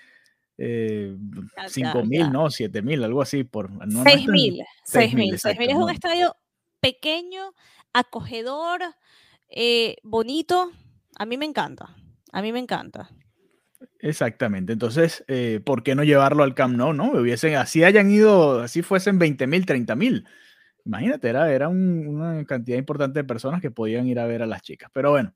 eh, 0.58 1.16
5 1.68 2.04
mil, 2.04 2.32
¿no? 2.32 2.50
7 2.50 2.82
mil, 2.82 3.04
algo 3.04 3.22
así. 3.22 3.44
por 3.44 3.72
no, 3.88 4.04
6 4.04 4.28
mil, 4.28 4.64
6 4.84 5.14
mil. 5.14 5.34
es 5.36 5.76
un 5.76 5.90
estadio 5.90 6.36
pequeño, 6.80 7.54
acogedor, 7.94 8.82
eh, 9.50 9.98
bonito. 10.04 10.72
A 11.18 11.26
mí 11.26 11.38
me 11.38 11.46
encanta, 11.46 11.96
a 12.32 12.42
mí 12.42 12.52
me 12.52 12.60
encanta. 12.60 13.10
Exactamente, 14.00 14.74
entonces, 14.74 15.24
eh, 15.28 15.60
¿por 15.64 15.84
qué 15.84 15.96
no 15.96 16.04
llevarlo 16.04 16.44
al 16.44 16.56
Camp 16.56 16.76
Nou? 16.76 16.94
No, 16.94 17.12
hubiesen, 17.12 17.56
así 17.56 17.84
hayan 17.84 18.10
ido, 18.10 18.62
así 18.62 18.82
fuesen 18.82 19.20
20 19.20 19.48
mil, 19.48 19.66
30 19.66 19.96
mil. 19.96 20.26
Imagínate, 20.86 21.28
era, 21.28 21.52
era 21.52 21.68
una 21.68 22.46
cantidad 22.46 22.78
importante 22.78 23.20
de 23.20 23.24
personas 23.26 23.62
que 23.62 23.72
podían 23.72 24.08
ir 24.08 24.20
a 24.20 24.26
ver 24.26 24.42
a 24.42 24.46
las 24.46 24.62
chicas. 24.62 24.90
Pero 24.94 25.12
bueno, 25.12 25.34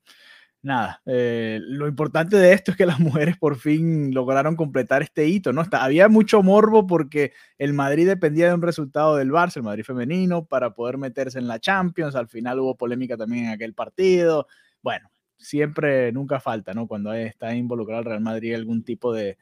nada, 0.64 1.02
eh, 1.06 1.60
lo 1.62 1.88
importante 1.88 2.38
de 2.38 2.54
esto 2.54 2.72
es 2.72 2.78
que 2.78 2.86
las 2.86 3.00
mujeres 3.00 3.38
por 3.38 3.58
fin 3.58 4.14
lograron 4.14 4.56
completar 4.56 5.02
este 5.02 5.28
hito, 5.28 5.54
¿no? 5.54 5.64
había 5.72 6.08
mucho 6.10 6.44
morbo 6.44 6.88
porque 6.88 7.34
el 7.58 7.74
Madrid 7.74 8.08
dependía 8.08 8.48
de 8.48 8.54
un 8.54 8.62
resultado 8.62 9.16
del 9.16 9.32
Barça, 9.32 9.58
el 9.58 9.64
Madrid 9.64 9.84
femenino, 9.84 10.46
para 10.46 10.74
poder 10.74 10.98
meterse 10.98 11.40
en 11.40 11.48
la 11.48 11.60
Champions, 11.60 12.16
al 12.16 12.28
final 12.28 12.60
hubo 12.60 12.78
polémica 12.78 13.18
también 13.18 13.46
en 13.46 13.52
aquel 13.52 13.74
partido, 13.74 14.48
bueno, 14.82 15.10
siempre, 15.38 16.12
nunca 16.12 16.40
falta, 16.40 16.74
¿no? 16.74 16.88
Cuando 16.88 17.14
está 17.14 17.54
involucrado 17.56 18.02
el 18.02 18.06
Real 18.06 18.22
Madrid 18.22 18.54
algún 18.54 18.84
tipo 18.84 19.14
de, 19.14 19.38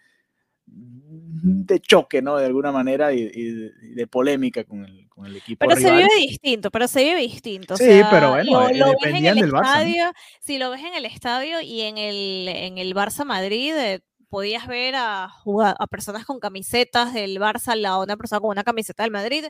de 1.42 1.80
choque, 1.80 2.22
¿no? 2.22 2.38
De 2.38 2.46
alguna 2.46 2.72
manera 2.72 3.14
y, 3.14 3.24
de 3.24 4.08
polémica 4.08 4.64
con 4.64 4.86
el, 4.86 5.08
con 5.10 5.26
el 5.26 5.38
equipo. 5.38 5.66
Pero 5.66 5.80
se 5.80 5.92
vive 5.92 6.10
distinto, 6.18 6.72
pero 6.72 6.88
se 6.88 7.04
vive 7.04 7.22
distinto. 7.22 7.78
Sí, 7.78 8.02
pero 8.10 8.32
bueno, 8.32 8.70
eh, 8.70 8.84
dependían 9.02 9.38
del 9.38 9.52
Barça. 9.52 10.14
Si 10.40 10.58
lo 10.58 10.72
ves 10.72 10.82
en 10.84 10.96
el 10.96 11.06
estadio 11.06 11.62
y 11.62 11.82
en 11.82 11.98
el, 11.98 12.48
en 12.48 12.78
el 12.78 12.94
Barça 12.94 13.26
Madrid, 13.26 13.74
eh, 13.76 14.02
podías 14.30 14.68
ver 14.68 14.96
a, 14.96 15.26
a 15.26 15.88
personas 15.88 16.26
con 16.26 16.40
camisetas 16.40 17.14
del 17.14 17.40
Barça 17.40 17.70
al 17.70 17.82
lado 17.82 18.04
una 18.04 18.18
persona 18.18 18.40
con 18.40 18.50
una 18.50 18.64
camiseta 18.64 19.04
del 19.04 19.12
Madrid. 19.12 19.46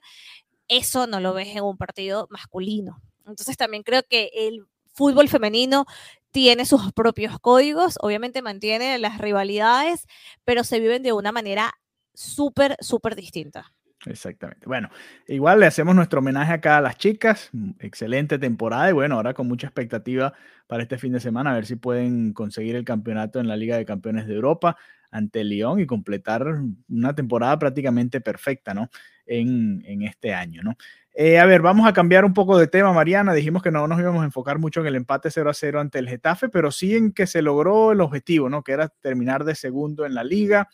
Eso 0.67 1.07
no 1.07 1.19
lo 1.19 1.33
ves 1.33 1.55
en 1.55 1.63
un 1.63 1.77
partido 1.77 2.27
masculino. 2.29 3.01
Entonces 3.25 3.57
también 3.57 3.83
creo 3.83 4.03
que 4.07 4.29
el 4.33 4.65
fútbol 4.93 5.29
femenino 5.29 5.85
tiene 6.31 6.65
sus 6.65 6.91
propios 6.93 7.39
códigos, 7.39 7.97
obviamente 8.01 8.41
mantiene 8.41 8.97
las 8.99 9.17
rivalidades, 9.19 10.05
pero 10.45 10.63
se 10.63 10.79
viven 10.79 11.03
de 11.03 11.13
una 11.13 11.31
manera 11.31 11.73
súper, 12.13 12.75
súper 12.79 13.15
distinta. 13.15 13.73
Exactamente. 14.05 14.65
Bueno, 14.65 14.89
igual 15.27 15.59
le 15.59 15.65
hacemos 15.65 15.93
nuestro 15.93 16.19
homenaje 16.19 16.53
acá 16.53 16.77
a 16.77 16.81
las 16.81 16.97
chicas. 16.97 17.49
Mm, 17.51 17.71
excelente 17.79 18.39
temporada 18.39 18.89
y 18.89 18.93
bueno, 18.93 19.15
ahora 19.15 19.33
con 19.33 19.47
mucha 19.47 19.67
expectativa 19.67 20.33
para 20.67 20.83
este 20.83 20.97
fin 20.97 21.11
de 21.11 21.19
semana, 21.19 21.51
a 21.51 21.55
ver 21.55 21.65
si 21.65 21.75
pueden 21.75 22.31
conseguir 22.33 22.75
el 22.75 22.85
campeonato 22.85 23.39
en 23.39 23.47
la 23.47 23.57
Liga 23.57 23.75
de 23.77 23.85
Campeones 23.85 24.27
de 24.27 24.35
Europa 24.35 24.77
ante 25.11 25.43
Lyon 25.43 25.79
y 25.79 25.85
completar 25.85 26.45
una 26.89 27.15
temporada 27.15 27.57
prácticamente 27.59 28.21
perfecta, 28.21 28.73
¿no? 28.73 28.89
En, 29.25 29.83
en 29.85 30.03
este 30.03 30.33
año, 30.33 30.63
¿no? 30.63 30.75
Eh, 31.21 31.37
a 31.37 31.45
ver, 31.45 31.61
vamos 31.61 31.85
a 31.85 31.91
cambiar 31.91 32.23
un 32.23 32.33
poco 32.33 32.57
de 32.57 32.67
tema, 32.67 32.93
Mariana. 32.93 33.33
Dijimos 33.33 33.61
que 33.61 33.71
no 33.71 33.85
nos 33.87 33.99
íbamos 33.99 34.21
a 34.21 34.25
enfocar 34.25 34.57
mucho 34.57 34.79
en 34.79 34.87
el 34.87 34.95
empate 34.95 35.29
0 35.29 35.49
a 35.49 35.53
0 35.53 35.81
ante 35.81 35.99
el 35.99 36.07
Getafe, 36.07 36.47
pero 36.47 36.71
sí 36.71 36.95
en 36.95 37.11
que 37.11 37.27
se 37.27 37.41
logró 37.41 37.91
el 37.91 38.01
objetivo, 38.01 38.49
¿no? 38.49 38.63
Que 38.63 38.71
era 38.71 38.87
terminar 38.87 39.43
de 39.43 39.55
segundo 39.55 40.05
en 40.05 40.13
la 40.13 40.23
liga. 40.23 40.69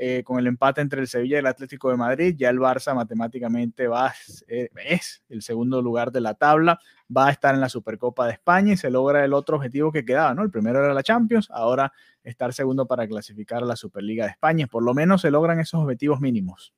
Eh, 0.00 0.22
con 0.22 0.38
el 0.38 0.46
empate 0.46 0.80
entre 0.80 1.00
el 1.00 1.08
Sevilla 1.08 1.36
y 1.36 1.38
el 1.40 1.46
Atlético 1.46 1.90
de 1.90 1.96
Madrid, 1.96 2.36
ya 2.38 2.50
el 2.50 2.58
Barça 2.58 2.94
matemáticamente 2.94 3.88
va, 3.88 4.14
eh, 4.46 4.68
es 4.84 5.24
el 5.28 5.42
segundo 5.42 5.82
lugar 5.82 6.12
de 6.12 6.20
la 6.20 6.34
tabla, 6.34 6.78
va 7.14 7.26
a 7.26 7.30
estar 7.32 7.52
en 7.52 7.60
la 7.60 7.68
Supercopa 7.68 8.26
de 8.26 8.34
España 8.34 8.74
y 8.74 8.76
se 8.76 8.90
logra 8.90 9.24
el 9.24 9.34
otro 9.34 9.56
objetivo 9.56 9.90
que 9.90 10.04
quedaba, 10.04 10.34
¿no? 10.34 10.44
El 10.44 10.52
primero 10.52 10.84
era 10.84 10.94
la 10.94 11.02
Champions, 11.02 11.48
ahora 11.50 11.92
estar 12.22 12.52
segundo 12.52 12.86
para 12.86 13.08
clasificar 13.08 13.64
a 13.64 13.66
la 13.66 13.74
Superliga 13.74 14.24
de 14.24 14.30
España. 14.30 14.68
Por 14.68 14.84
lo 14.84 14.94
menos 14.94 15.22
se 15.22 15.32
logran 15.32 15.58
esos 15.58 15.82
objetivos 15.82 16.20
mínimos. 16.20 16.72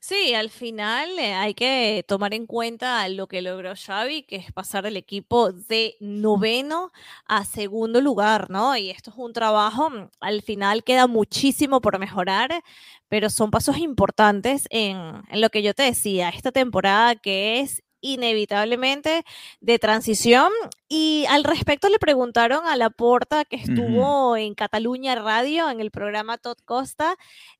Sí, 0.00 0.34
al 0.34 0.50
final 0.50 1.18
eh, 1.18 1.34
hay 1.34 1.54
que 1.54 2.04
tomar 2.06 2.34
en 2.34 2.46
cuenta 2.46 3.08
lo 3.08 3.26
que 3.26 3.42
logró 3.42 3.72
Xavi, 3.74 4.22
que 4.22 4.36
es 4.36 4.52
pasar 4.52 4.86
el 4.86 4.96
equipo 4.96 5.52
de 5.52 5.96
noveno 6.00 6.92
a 7.26 7.44
segundo 7.44 8.00
lugar, 8.00 8.50
¿no? 8.50 8.76
Y 8.76 8.90
esto 8.90 9.10
es 9.10 9.16
un 9.16 9.32
trabajo, 9.32 9.90
mm, 9.90 10.08
al 10.20 10.42
final 10.42 10.84
queda 10.84 11.06
muchísimo 11.06 11.80
por 11.80 11.98
mejorar, 11.98 12.62
pero 13.08 13.30
son 13.30 13.50
pasos 13.50 13.78
importantes 13.78 14.66
en, 14.70 14.96
en 15.28 15.40
lo 15.40 15.50
que 15.50 15.62
yo 15.62 15.74
te 15.74 15.84
decía, 15.84 16.28
esta 16.30 16.52
temporada 16.52 17.14
que 17.16 17.60
es 17.60 17.82
inevitablemente 18.00 19.24
de 19.60 19.78
transición. 19.78 20.50
Y 20.88 21.24
al 21.28 21.44
respecto 21.44 21.88
le 21.88 21.98
preguntaron 21.98 22.66
a 22.66 22.76
la 22.76 22.90
porta 22.90 23.44
que 23.44 23.56
estuvo 23.56 24.36
en 24.36 24.54
Cataluña 24.54 25.14
Radio, 25.16 25.70
en 25.70 25.80
el 25.80 25.90
programa 25.90 26.38
Todd 26.38 26.58
Costa, 26.64 27.16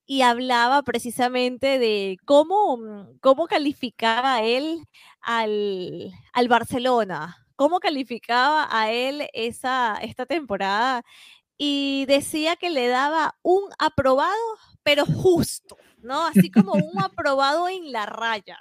y 0.07 0.23
hablaba 0.23 0.83
precisamente 0.83 1.79
de 1.79 2.19
cómo, 2.25 2.77
mm, 2.77 3.19
cómo 3.21 3.47
calificaba 3.47 4.43
él 4.43 4.87
al, 5.21 6.13
al 6.33 6.49
Barcelona, 6.49 7.47
cómo 7.57 7.81
calificaba 7.81 8.69
a 8.71 8.93
él 8.93 9.29
esa, 9.33 9.99
esta 10.03 10.27
temporada. 10.27 11.03
Y 11.59 12.05
decía 12.07 12.57
que 12.57 12.71
le 12.71 12.87
daba 12.89 13.37
un 13.43 13.63
aprobado, 13.79 14.37
pero 14.83 15.07
justo, 15.07 15.77
¿no? 15.99 16.27
Así 16.27 16.51
como 16.51 16.75
un 16.75 16.93
aprobado 17.05 17.69
en 17.69 17.93
la 17.93 18.07
raya. 18.07 18.59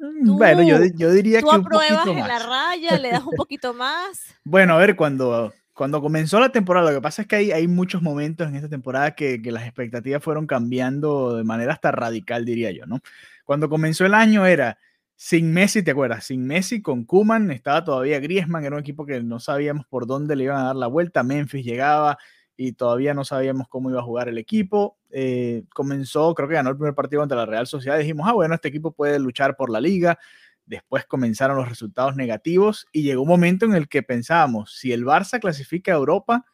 Mm, 0.00 0.36
bueno, 0.36 0.62
yo, 0.62 0.78
yo 0.96 1.12
diría 1.12 1.38
que. 1.38 1.44
Tú 1.44 1.52
apruebas 1.52 2.06
en 2.06 2.18
la 2.18 2.38
raya, 2.38 2.98
le 2.98 3.10
das 3.10 3.24
un 3.24 3.36
poquito 3.36 3.74
más. 3.74 4.20
Bueno, 4.44 4.74
a 4.74 4.78
ver, 4.78 4.96
cuando, 4.96 5.52
cuando 5.74 6.00
comenzó 6.00 6.40
la 6.40 6.50
temporada, 6.50 6.90
lo 6.90 6.96
que 6.96 7.02
pasa 7.02 7.22
es 7.22 7.28
que 7.28 7.36
hay, 7.36 7.52
hay 7.52 7.68
muchos 7.68 8.02
momentos 8.02 8.48
en 8.48 8.56
esta 8.56 8.68
temporada 8.68 9.14
que, 9.14 9.40
que, 9.40 9.52
las 9.52 9.64
expectativas 9.64 10.22
fueron 10.22 10.46
cambiando 10.46 11.36
de 11.36 11.44
manera 11.44 11.74
hasta 11.74 11.92
radical, 11.92 12.44
diría 12.44 12.72
yo, 12.72 12.86
¿no? 12.86 13.00
Cuando 13.44 13.68
comenzó 13.68 14.06
el 14.06 14.14
año 14.14 14.46
era 14.46 14.78
sin 15.14 15.52
Messi, 15.52 15.82
¿te 15.82 15.90
acuerdas? 15.90 16.24
Sin 16.24 16.46
Messi, 16.46 16.80
con 16.80 17.04
Kuman, 17.04 17.50
estaba 17.50 17.84
todavía 17.84 18.18
Griezmann, 18.18 18.64
era 18.64 18.76
un 18.76 18.80
equipo 18.80 19.04
que 19.04 19.22
no 19.22 19.38
sabíamos 19.38 19.86
por 19.86 20.06
dónde 20.06 20.34
le 20.34 20.44
iban 20.44 20.58
a 20.58 20.64
dar 20.64 20.76
la 20.76 20.86
vuelta. 20.86 21.22
Memphis 21.22 21.64
llegaba, 21.64 22.18
y 22.60 22.72
todavía 22.72 23.14
no 23.14 23.24
sabíamos 23.24 23.68
cómo 23.68 23.88
iba 23.88 24.00
a 24.00 24.04
jugar 24.04 24.28
el 24.28 24.36
equipo. 24.36 24.98
Eh, 25.12 25.64
comenzó, 25.74 26.34
creo 26.34 26.48
que 26.48 26.54
ganó 26.54 26.70
el 26.70 26.76
primer 26.76 26.94
partido 26.94 27.22
contra 27.22 27.38
la 27.38 27.46
Real 27.46 27.66
Sociedad. 27.66 27.98
Dijimos, 27.98 28.28
ah, 28.28 28.32
bueno, 28.32 28.54
este 28.54 28.68
equipo 28.68 28.92
puede 28.92 29.18
luchar 29.18 29.56
por 29.56 29.70
la 29.70 29.80
liga. 29.80 30.18
Después 30.66 31.04
comenzaron 31.06 31.56
los 31.56 31.68
resultados 31.68 32.16
negativos 32.16 32.86
y 32.92 33.02
llegó 33.02 33.22
un 33.22 33.28
momento 33.28 33.66
en 33.66 33.74
el 33.74 33.88
que 33.88 34.02
pensábamos, 34.02 34.72
si 34.76 34.92
el 34.92 35.04
Barça 35.04 35.40
clasifica 35.40 35.92
a 35.92 35.96
Europa, 35.96 36.44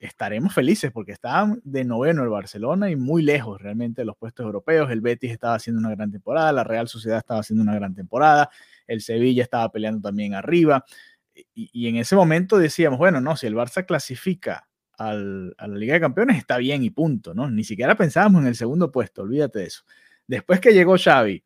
estaremos 0.00 0.54
felices 0.54 0.92
porque 0.92 1.12
estaba 1.12 1.56
de 1.62 1.84
noveno 1.84 2.22
el 2.22 2.28
Barcelona 2.28 2.88
y 2.88 2.96
muy 2.96 3.22
lejos 3.22 3.60
realmente 3.60 4.02
de 4.02 4.06
los 4.06 4.16
puestos 4.16 4.44
europeos. 4.44 4.90
El 4.90 5.00
Betis 5.00 5.32
estaba 5.32 5.54
haciendo 5.54 5.80
una 5.80 5.94
gran 5.94 6.10
temporada, 6.10 6.52
la 6.52 6.64
Real 6.64 6.88
Sociedad 6.88 7.18
estaba 7.18 7.40
haciendo 7.40 7.62
una 7.62 7.74
gran 7.74 7.94
temporada, 7.94 8.48
el 8.86 9.02
Sevilla 9.02 9.42
estaba 9.42 9.70
peleando 9.70 10.00
también 10.08 10.34
arriba. 10.34 10.84
Y 11.54 11.86
en 11.88 11.96
ese 11.96 12.16
momento 12.16 12.58
decíamos, 12.58 12.98
bueno, 12.98 13.20
no, 13.20 13.36
si 13.36 13.46
el 13.46 13.54
Barça 13.54 13.86
clasifica 13.86 14.68
a 14.98 15.14
la 15.14 15.76
Liga 15.76 15.94
de 15.94 16.00
Campeones 16.00 16.38
está 16.38 16.58
bien 16.58 16.82
y 16.82 16.90
punto, 16.90 17.34
¿no? 17.34 17.50
Ni 17.50 17.64
siquiera 17.64 17.96
pensábamos 17.96 18.42
en 18.42 18.48
el 18.48 18.56
segundo 18.56 18.90
puesto, 18.90 19.22
olvídate 19.22 19.60
de 19.60 19.66
eso. 19.66 19.84
Después 20.26 20.60
que 20.60 20.72
llegó 20.72 20.96
Xavi 20.98 21.42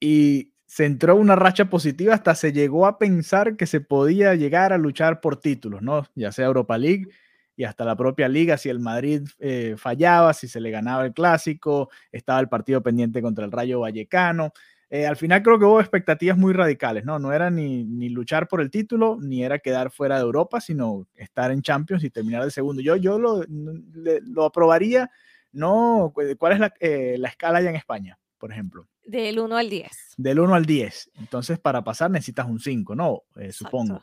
y 0.00 0.52
se 0.66 0.84
entró 0.86 1.16
una 1.16 1.36
racha 1.36 1.66
positiva, 1.66 2.14
hasta 2.14 2.34
se 2.34 2.52
llegó 2.52 2.86
a 2.86 2.98
pensar 2.98 3.56
que 3.56 3.66
se 3.66 3.80
podía 3.80 4.34
llegar 4.34 4.72
a 4.72 4.78
luchar 4.78 5.20
por 5.20 5.38
títulos, 5.38 5.82
¿no? 5.82 6.06
Ya 6.14 6.32
sea 6.32 6.46
Europa 6.46 6.78
League 6.78 7.08
y 7.56 7.64
hasta 7.64 7.84
la 7.84 7.96
propia 7.96 8.28
liga, 8.28 8.56
si 8.56 8.68
el 8.70 8.80
Madrid 8.80 9.22
eh, 9.38 9.74
fallaba, 9.76 10.32
si 10.32 10.48
se 10.48 10.60
le 10.60 10.70
ganaba 10.70 11.04
el 11.04 11.12
clásico, 11.12 11.90
estaba 12.10 12.40
el 12.40 12.48
partido 12.48 12.82
pendiente 12.82 13.20
contra 13.20 13.44
el 13.44 13.52
Rayo 13.52 13.80
Vallecano. 13.80 14.52
Eh, 14.94 15.06
al 15.06 15.16
final 15.16 15.42
creo 15.42 15.58
que 15.58 15.64
hubo 15.64 15.80
expectativas 15.80 16.36
muy 16.36 16.52
radicales, 16.52 17.06
¿no? 17.06 17.18
No 17.18 17.32
era 17.32 17.48
ni, 17.48 17.82
ni, 17.82 18.10
luchar 18.10 18.46
por 18.46 18.60
el 18.60 18.70
título, 18.70 19.16
ni 19.22 19.42
era 19.42 19.58
quedar 19.58 19.90
fuera 19.90 20.16
de 20.16 20.22
Europa, 20.22 20.60
sino 20.60 21.08
estar 21.14 21.50
en 21.50 21.62
Champions 21.62 22.04
y 22.04 22.10
terminar 22.10 22.44
de 22.44 22.50
segundo. 22.50 22.82
Yo, 22.82 22.96
yo 22.96 23.18
lo, 23.18 23.42
lo 23.48 24.44
aprobaría, 24.44 25.10
¿no? 25.50 26.12
¿Cuál 26.38 26.52
es 26.52 26.60
la, 26.60 26.74
eh, 26.78 27.16
la 27.18 27.30
escala 27.30 27.62
ya 27.62 27.70
en 27.70 27.76
España, 27.76 28.18
por 28.36 28.52
ejemplo? 28.52 28.86
Del 29.02 29.38
1 29.38 29.56
al 29.56 29.70
10. 29.70 29.90
Del 30.18 30.40
1 30.40 30.54
al 30.54 30.66
10. 30.66 31.12
Entonces, 31.20 31.58
para 31.58 31.82
pasar 31.82 32.10
necesitas 32.10 32.46
un 32.46 32.60
5, 32.60 32.94
¿no? 32.94 33.22
Eh, 33.36 33.50
supongo. 33.50 34.02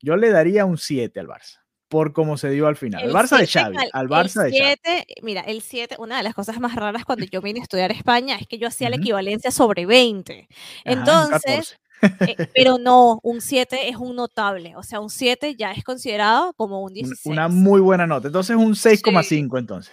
Yo 0.00 0.16
le 0.16 0.30
daría 0.30 0.64
un 0.64 0.78
7 0.78 1.20
al 1.20 1.28
Barça 1.28 1.63
por 1.88 2.12
cómo 2.12 2.36
se 2.36 2.50
dio 2.50 2.66
al 2.66 2.76
final. 2.76 3.04
El, 3.04 3.12
Barça 3.12 3.38
de 3.38 3.46
Xavi, 3.46 3.76
al, 3.92 4.08
Barça 4.08 4.42
de 4.42 4.58
Xavi. 4.58 5.04
Mira, 5.22 5.42
el 5.42 5.62
7, 5.62 5.96
una 5.98 6.16
de 6.16 6.22
las 6.22 6.34
cosas 6.34 6.58
más 6.60 6.74
raras 6.74 7.04
cuando 7.04 7.24
yo 7.26 7.40
vine 7.40 7.60
a 7.60 7.62
estudiar 7.62 7.92
España 7.92 8.36
es 8.36 8.46
que 8.46 8.58
yo 8.58 8.68
hacía 8.68 8.90
la 8.90 8.96
equivalencia 8.96 9.50
sobre 9.50 9.86
20. 9.86 10.48
Entonces, 10.84 11.78
eh, 12.02 12.36
pero 12.54 12.78
no, 12.78 13.20
un 13.22 13.40
7 13.40 13.88
es 13.88 13.96
un 13.96 14.16
notable, 14.16 14.76
o 14.76 14.82
sea, 14.82 15.00
un 15.00 15.10
7 15.10 15.54
ya 15.56 15.72
es 15.72 15.84
considerado 15.84 16.52
como 16.54 16.82
un 16.82 16.92
16. 16.92 17.26
Una 17.26 17.48
muy 17.48 17.80
buena 17.80 18.06
nota, 18.06 18.28
entonces 18.28 18.56
un 18.56 18.74
6,5 18.74 19.58
entonces. 19.58 19.92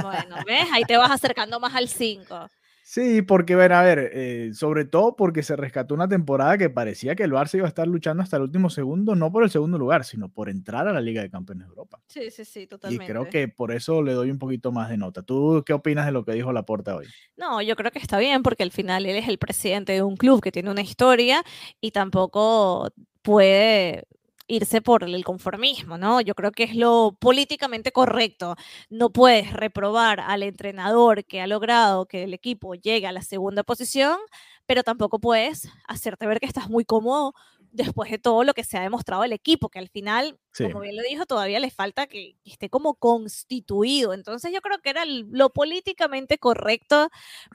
Bueno, 0.00 0.36
¿ves? 0.46 0.66
Ahí 0.72 0.84
te 0.84 0.96
vas 0.96 1.10
acercando 1.10 1.58
más 1.60 1.74
al 1.74 1.88
5. 1.88 2.48
Sí, 2.92 3.22
porque, 3.22 3.56
ven, 3.56 3.72
a 3.72 3.80
ver, 3.80 4.10
eh, 4.12 4.50
sobre 4.52 4.84
todo 4.84 5.16
porque 5.16 5.42
se 5.42 5.56
rescató 5.56 5.94
una 5.94 6.08
temporada 6.08 6.58
que 6.58 6.68
parecía 6.68 7.14
que 7.14 7.22
el 7.22 7.32
Barça 7.32 7.54
iba 7.54 7.64
a 7.64 7.68
estar 7.68 7.88
luchando 7.88 8.22
hasta 8.22 8.36
el 8.36 8.42
último 8.42 8.68
segundo, 8.68 9.14
no 9.14 9.32
por 9.32 9.44
el 9.44 9.48
segundo 9.48 9.78
lugar, 9.78 10.04
sino 10.04 10.28
por 10.28 10.50
entrar 10.50 10.86
a 10.86 10.92
la 10.92 11.00
Liga 11.00 11.22
de 11.22 11.30
Campeones 11.30 11.68
de 11.68 11.70
Europa. 11.70 12.02
Sí, 12.06 12.30
sí, 12.30 12.44
sí, 12.44 12.66
totalmente. 12.66 13.02
Y 13.02 13.08
creo 13.08 13.30
que 13.30 13.48
por 13.48 13.72
eso 13.72 14.02
le 14.02 14.12
doy 14.12 14.30
un 14.30 14.38
poquito 14.38 14.72
más 14.72 14.90
de 14.90 14.98
nota. 14.98 15.22
¿Tú 15.22 15.62
qué 15.64 15.72
opinas 15.72 16.04
de 16.04 16.12
lo 16.12 16.22
que 16.26 16.32
dijo 16.32 16.52
Laporta 16.52 16.94
hoy? 16.94 17.06
No, 17.34 17.62
yo 17.62 17.76
creo 17.76 17.90
que 17.90 17.98
está 17.98 18.18
bien 18.18 18.42
porque 18.42 18.62
al 18.62 18.72
final 18.72 19.06
él 19.06 19.16
es 19.16 19.26
el 19.26 19.38
presidente 19.38 19.92
de 19.94 20.02
un 20.02 20.18
club 20.18 20.42
que 20.42 20.52
tiene 20.52 20.70
una 20.70 20.82
historia 20.82 21.42
y 21.80 21.92
tampoco 21.92 22.90
puede 23.22 24.04
irse 24.52 24.82
por 24.82 25.02
el 25.04 25.24
conformismo, 25.24 25.96
¿no? 25.96 26.20
Yo 26.20 26.34
creo 26.34 26.52
que 26.52 26.64
es 26.64 26.74
lo 26.76 27.16
políticamente 27.18 27.90
correcto. 27.90 28.54
No 28.90 29.10
puedes 29.10 29.52
reprobar 29.52 30.20
al 30.20 30.42
entrenador 30.42 31.24
que 31.24 31.40
ha 31.40 31.46
logrado 31.46 32.06
que 32.06 32.24
el 32.24 32.34
equipo 32.34 32.74
llegue 32.74 33.06
a 33.06 33.12
la 33.12 33.22
segunda 33.22 33.62
posición, 33.62 34.18
pero 34.66 34.82
tampoco 34.82 35.18
puedes 35.20 35.68
hacerte 35.88 36.26
ver 36.26 36.38
que 36.38 36.46
estás 36.46 36.68
muy 36.68 36.84
cómodo 36.84 37.32
después 37.72 38.10
de 38.10 38.18
todo 38.18 38.44
lo 38.44 38.52
que 38.52 38.64
se 38.64 38.76
ha 38.76 38.82
demostrado 38.82 39.24
el 39.24 39.32
equipo, 39.32 39.70
que 39.70 39.78
al 39.78 39.88
final, 39.88 40.38
como 40.58 40.80
bien 40.80 40.94
lo 40.94 41.02
dijo, 41.02 41.24
todavía 41.24 41.58
le 41.58 41.70
falta 41.70 42.06
que 42.06 42.36
esté 42.44 42.68
como 42.68 42.96
constituido. 42.96 44.12
Entonces 44.12 44.52
yo 44.52 44.60
creo 44.60 44.78
que 44.82 44.90
era 44.90 45.04
lo 45.06 45.48
políticamente 45.50 46.36
correcto 46.36 47.08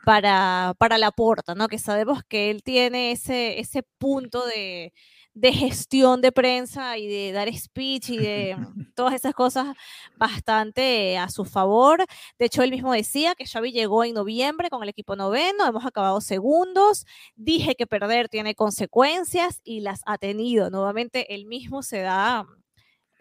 para, 0.03 0.73
para 0.79 0.97
la 0.97 1.11
porta, 1.11 1.53
¿no? 1.53 1.67
Que 1.67 1.77
sabemos 1.77 2.23
que 2.27 2.49
él 2.49 2.63
tiene 2.63 3.11
ese, 3.11 3.59
ese 3.59 3.83
punto 3.99 4.43
de, 4.47 4.93
de 5.39 5.53
gestión 5.53 6.21
de 6.21 6.31
prensa 6.31 6.97
y 6.97 7.07
de 7.07 7.31
dar 7.31 7.53
speech 7.53 8.09
y 8.09 8.17
de 8.17 8.57
todas 8.95 9.13
esas 9.13 9.33
cosas 9.33 9.75
bastante 10.15 11.17
a 11.17 11.29
su 11.29 11.45
favor. 11.45 12.03
De 12.39 12.45
hecho, 12.45 12.63
él 12.63 12.71
mismo 12.71 12.91
decía 12.91 13.35
que 13.35 13.45
Xavi 13.45 13.71
llegó 13.71 14.03
en 14.03 14.15
noviembre 14.15 14.69
con 14.69 14.81
el 14.81 14.89
equipo 14.89 15.15
noveno, 15.15 15.67
hemos 15.67 15.85
acabado 15.85 16.21
segundos, 16.21 17.05
dije 17.35 17.75
que 17.75 17.85
perder 17.85 18.29
tiene 18.29 18.55
consecuencias 18.55 19.61
y 19.63 19.81
las 19.81 20.01
ha 20.07 20.17
tenido. 20.17 20.71
Nuevamente, 20.71 21.33
él 21.35 21.45
mismo 21.45 21.83
se 21.83 22.01
da 22.01 22.47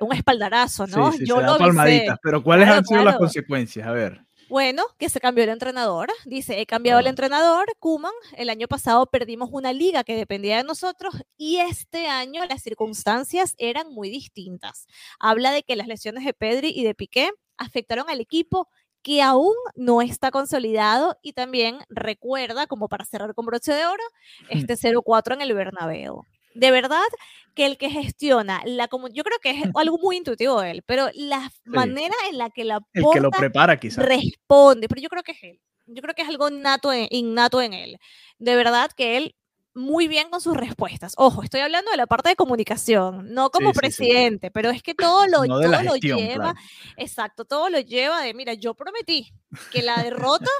un 0.00 0.12
espaldarazo, 0.14 0.86
¿no? 0.86 1.12
Yo 1.18 1.40
lo 1.40 1.58
palmaditas, 1.58 2.18
pero 2.22 2.42
¿cuáles 2.42 2.68
han 2.68 2.84
sido 2.84 3.04
las 3.04 3.16
consecuencias? 3.16 3.86
A 3.86 3.92
ver. 3.92 4.25
Bueno, 4.48 4.84
que 4.98 5.08
se 5.08 5.18
cambió 5.18 5.42
el 5.42 5.50
entrenador. 5.50 6.08
Dice, 6.24 6.60
he 6.60 6.66
cambiado 6.66 7.00
el 7.00 7.08
entrenador, 7.08 7.66
Kuman. 7.80 8.12
El 8.36 8.48
año 8.48 8.68
pasado 8.68 9.06
perdimos 9.06 9.48
una 9.52 9.72
liga 9.72 10.04
que 10.04 10.14
dependía 10.16 10.58
de 10.58 10.64
nosotros 10.64 11.14
y 11.36 11.56
este 11.56 12.06
año 12.06 12.44
las 12.46 12.62
circunstancias 12.62 13.54
eran 13.58 13.92
muy 13.92 14.08
distintas. 14.08 14.86
Habla 15.18 15.50
de 15.50 15.64
que 15.64 15.74
las 15.74 15.88
lesiones 15.88 16.24
de 16.24 16.32
Pedri 16.32 16.70
y 16.70 16.84
de 16.84 16.94
Piqué 16.94 17.30
afectaron 17.56 18.08
al 18.08 18.20
equipo 18.20 18.68
que 19.02 19.20
aún 19.20 19.54
no 19.74 20.00
está 20.00 20.30
consolidado 20.30 21.18
y 21.22 21.32
también 21.32 21.78
recuerda, 21.88 22.68
como 22.68 22.88
para 22.88 23.04
cerrar 23.04 23.34
con 23.34 23.46
broche 23.46 23.72
de 23.72 23.86
oro, 23.86 24.02
este 24.70 24.74
0-4 24.76 25.34
en 25.34 25.40
el 25.40 25.54
Bernabéu 25.54 26.24
de 26.56 26.70
verdad 26.70 27.06
que 27.54 27.66
el 27.66 27.78
que 27.78 27.90
gestiona 27.90 28.62
la 28.64 28.88
yo 29.12 29.24
creo 29.24 29.38
que 29.40 29.50
es 29.50 29.64
algo 29.74 29.98
muy 29.98 30.16
intuitivo 30.16 30.60
de 30.60 30.72
él, 30.72 30.82
pero 30.82 31.08
la 31.14 31.50
manera 31.64 32.14
en 32.30 32.38
la 32.38 32.50
que 32.50 32.64
la 32.64 32.80
el 32.92 33.04
que 33.12 33.20
lo 33.20 33.30
prepara 33.30 33.78
quizás 33.78 34.04
responde, 34.04 34.88
pero 34.88 35.00
yo 35.00 35.08
creo 35.08 35.22
que 35.22 35.32
es 35.32 35.42
él. 35.42 35.60
Yo 35.86 36.02
creo 36.02 36.14
que 36.14 36.22
es 36.22 36.28
algo 36.28 36.48
innato 36.48 36.92
en, 36.92 37.06
innato 37.10 37.62
en 37.62 37.72
él. 37.72 37.98
De 38.38 38.56
verdad 38.56 38.90
que 38.94 39.16
él 39.16 39.36
muy 39.76 40.08
bien 40.08 40.30
con 40.30 40.40
sus 40.40 40.56
respuestas. 40.56 41.12
Ojo, 41.16 41.42
estoy 41.42 41.60
hablando 41.60 41.90
de 41.90 41.98
la 41.98 42.06
parte 42.06 42.30
de 42.30 42.36
comunicación, 42.36 43.32
no 43.32 43.50
como 43.50 43.72
presidente, 43.72 44.50
pero 44.50 44.70
es 44.70 44.82
que 44.82 44.94
todo 44.94 45.26
lo, 45.26 45.44
lo 45.44 45.96
lleva, 45.96 46.54
exacto, 46.96 47.44
todo 47.44 47.68
lo 47.68 47.78
lleva 47.78 48.22
de, 48.22 48.32
mira, 48.32 48.54
yo 48.54 48.74
prometí 48.74 49.32
que 49.70 49.82
la 49.82 50.02
derrota 50.02 50.50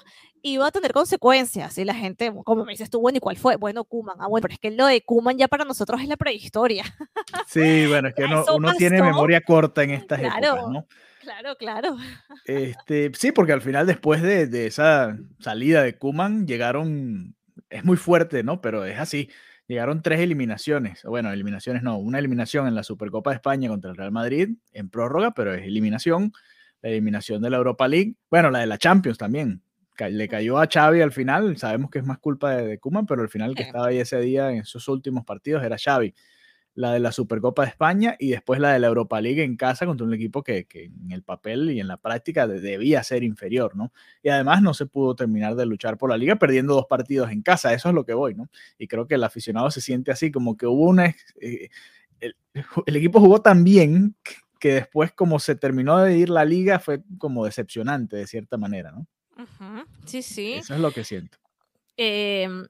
iba 0.52 0.66
a 0.66 0.70
tener 0.70 0.92
consecuencias. 0.92 1.76
Y 1.78 1.84
la 1.84 1.94
gente, 1.94 2.32
como 2.44 2.64
me 2.64 2.72
dices 2.72 2.90
tú, 2.90 3.00
bueno, 3.00 3.18
¿y 3.18 3.20
cuál 3.20 3.36
fue? 3.36 3.56
Bueno, 3.56 3.84
Kuman. 3.84 4.16
Ah, 4.20 4.28
bueno, 4.28 4.42
pero 4.42 4.54
es 4.54 4.60
que 4.60 4.70
lo 4.70 4.86
de 4.86 5.02
Kuman 5.02 5.36
ya 5.36 5.48
para 5.48 5.64
nosotros 5.64 6.00
es 6.00 6.08
la 6.08 6.16
prehistoria. 6.16 6.84
Sí, 7.46 7.86
bueno, 7.86 8.08
es 8.08 8.14
que 8.14 8.24
uno, 8.56 8.74
tiene 8.74 9.02
memoria 9.02 9.40
corta 9.40 9.82
en 9.82 9.90
estas 9.90 10.20
épocas, 10.20 10.68
¿no? 10.70 10.86
Claro, 11.20 11.56
claro. 11.56 11.96
Este, 12.44 13.10
sí, 13.14 13.32
porque 13.32 13.52
al 13.52 13.62
final, 13.62 13.86
después 13.86 14.22
de, 14.22 14.46
de 14.46 14.66
esa 14.66 15.18
salida 15.40 15.82
de 15.82 15.96
Kuman, 15.96 16.46
llegaron. 16.46 17.34
Es 17.68 17.84
muy 17.84 17.96
fuerte, 17.96 18.44
¿no? 18.44 18.60
Pero 18.60 18.84
es 18.84 18.98
así. 18.98 19.28
Llegaron 19.66 20.02
tres 20.02 20.20
eliminaciones. 20.20 21.02
Bueno, 21.02 21.32
eliminaciones 21.32 21.82
no. 21.82 21.98
Una 21.98 22.20
eliminación 22.20 22.68
en 22.68 22.76
la 22.76 22.84
Supercopa 22.84 23.30
de 23.30 23.36
España 23.36 23.68
contra 23.68 23.90
el 23.90 23.96
Real 23.96 24.12
Madrid 24.12 24.50
en 24.72 24.88
prórroga, 24.88 25.32
pero 25.32 25.52
es 25.52 25.64
eliminación. 25.64 26.32
La 26.82 26.90
eliminación 26.90 27.42
de 27.42 27.50
la 27.50 27.56
Europa 27.56 27.88
League. 27.88 28.14
Bueno, 28.30 28.52
la 28.52 28.60
de 28.60 28.66
la 28.66 28.78
Champions 28.78 29.18
también 29.18 29.62
le 30.10 30.28
cayó 30.28 30.58
a 30.58 30.68
Xavi 30.72 31.00
al 31.00 31.12
final, 31.12 31.56
sabemos 31.56 31.90
que 31.90 31.98
es 31.98 32.04
más 32.06 32.18
culpa 32.18 32.54
de, 32.56 32.66
de 32.66 32.78
Kuman, 32.78 33.06
pero 33.06 33.22
al 33.22 33.28
final 33.28 33.50
el 33.50 33.56
que 33.56 33.62
estaba 33.64 33.88
ahí 33.88 33.98
ese 33.98 34.20
día 34.20 34.50
en 34.50 34.58
esos 34.58 34.86
últimos 34.88 35.24
partidos 35.24 35.64
era 35.64 35.76
Xavi. 35.78 36.14
La 36.74 36.92
de 36.92 37.00
la 37.00 37.10
Supercopa 37.10 37.62
de 37.62 37.70
España 37.70 38.16
y 38.18 38.28
después 38.28 38.60
la 38.60 38.74
de 38.74 38.78
la 38.78 38.88
Europa 38.88 39.18
League 39.22 39.42
en 39.42 39.56
casa 39.56 39.86
contra 39.86 40.06
un 40.06 40.12
equipo 40.12 40.42
que, 40.42 40.66
que 40.66 40.84
en 40.84 41.10
el 41.10 41.22
papel 41.22 41.70
y 41.70 41.80
en 41.80 41.88
la 41.88 41.96
práctica 41.96 42.46
debía 42.46 43.02
ser 43.02 43.22
inferior, 43.22 43.74
¿no? 43.74 43.92
Y 44.22 44.28
además 44.28 44.60
no 44.60 44.74
se 44.74 44.84
pudo 44.84 45.16
terminar 45.16 45.54
de 45.54 45.64
luchar 45.64 45.96
por 45.96 46.10
la 46.10 46.18
liga 46.18 46.36
perdiendo 46.36 46.74
dos 46.74 46.84
partidos 46.86 47.30
en 47.30 47.40
casa, 47.40 47.72
eso 47.72 47.88
es 47.88 47.94
lo 47.94 48.04
que 48.04 48.12
voy, 48.12 48.34
¿no? 48.34 48.50
Y 48.76 48.88
creo 48.88 49.06
que 49.06 49.14
el 49.14 49.24
aficionado 49.24 49.70
se 49.70 49.80
siente 49.80 50.10
así, 50.12 50.30
como 50.30 50.58
que 50.58 50.66
hubo 50.66 50.84
una... 50.86 51.06
Eh, 51.40 51.70
el, 52.20 52.36
el 52.86 52.96
equipo 52.96 53.20
jugó 53.20 53.40
tan 53.40 53.64
bien 53.64 54.14
que 54.60 54.74
después 54.74 55.12
como 55.12 55.38
se 55.38 55.54
terminó 55.56 55.98
de 55.98 56.18
ir 56.18 56.28
la 56.28 56.44
liga 56.44 56.78
fue 56.78 57.02
como 57.18 57.46
decepcionante 57.46 58.16
de 58.16 58.26
cierta 58.26 58.58
manera, 58.58 58.92
¿no? 58.92 59.06
Sí, 60.06 60.22
sí. 60.22 60.54
Eso 60.54 60.74
es 60.74 60.80
lo 60.80 60.90
que 60.92 61.04
siento. 61.04 61.38
Em, 61.96 62.66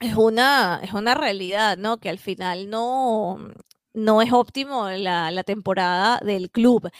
es, 0.00 0.14
una, 0.16 0.80
es 0.82 0.92
una 0.92 1.14
realidad, 1.14 1.76
¿no? 1.76 1.98
Que 1.98 2.10
al 2.10 2.18
final 2.18 2.70
no, 2.70 3.38
no 3.92 4.22
es 4.22 4.32
óptimo 4.32 4.88
la, 4.90 5.30
la 5.30 5.44
temporada 5.44 6.20
del 6.24 6.50
club. 6.50 6.90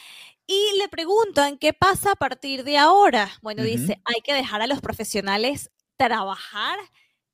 Y 0.47 0.79
le 0.79 0.89
preguntan 0.89 1.59
qué 1.59 1.73
pasa 1.73 2.13
a 2.13 2.17
partir 2.17 2.65
de 2.65 2.77
ahora. 2.77 3.31
Bueno, 3.43 3.63
dice, 3.63 4.01
hay 4.05 4.21
que 4.23 4.35
dejar 4.35 4.63
a 4.63 4.67
los 4.67 4.81
profesionales 4.81 5.71
trabajar. 5.97 6.79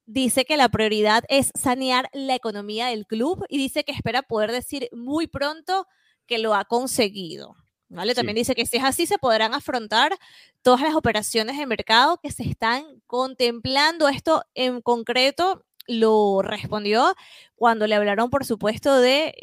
Dice 0.07 0.45
que 0.45 0.57
la 0.57 0.69
prioridad 0.69 1.25
es 1.29 1.51
sanear 1.59 2.09
la 2.13 2.35
economía 2.35 2.87
del 2.89 3.07
club 3.07 3.45
y 3.49 3.59
dice 3.59 3.85
que 3.85 3.93
espera 3.93 4.23
poder 4.23 4.53
decir 4.53 4.89
muy 4.93 5.27
pronto 5.27 5.87
que 6.27 6.39
lo 6.39 6.55
ha 6.55 6.65
conseguido. 6.65 7.57
¿Vale? 7.91 8.15
También 8.15 8.37
dice 8.37 8.55
que 8.55 8.65
si 8.65 8.79
es 8.79 8.85
así, 8.85 9.07
se 9.07 9.19
podrán 9.19 9.53
afrontar 9.53 10.17
todas 10.63 10.81
las 10.81 10.95
operaciones 10.95 11.59
de 11.59 11.67
mercado 11.67 12.19
que 12.23 12.31
se 12.31 12.45
están 12.45 12.85
contemplando. 13.07 14.09
Esto 14.09 14.43
en 14.55 14.81
concreto 14.81 15.67
lo 15.87 16.41
respondió 16.43 17.15
cuando 17.57 17.87
le 17.87 17.97
hablaron, 17.97 18.31
por 18.31 18.45
supuesto, 18.45 19.01
de, 19.01 19.35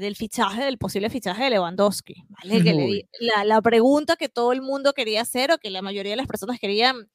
del 0.00 0.16
fichaje, 0.16 0.64
del 0.64 0.76
posible 0.76 1.10
fichaje 1.10 1.44
de 1.44 1.50
Lewandowski. 1.50 2.24
¿vale? 2.28 3.06
la, 3.20 3.44
la, 3.44 3.62
pregunta 3.62 4.16
que 4.16 4.28
todo 4.28 4.52
el 4.52 4.62
mundo 4.62 4.92
quería 4.94 5.22
hacer 5.22 5.52
o 5.52 5.58
que 5.58 5.70
la 5.70 5.80
mayoría 5.80 6.12
de 6.12 6.16
las 6.16 6.26
personas 6.26 6.58
querían 6.58 7.08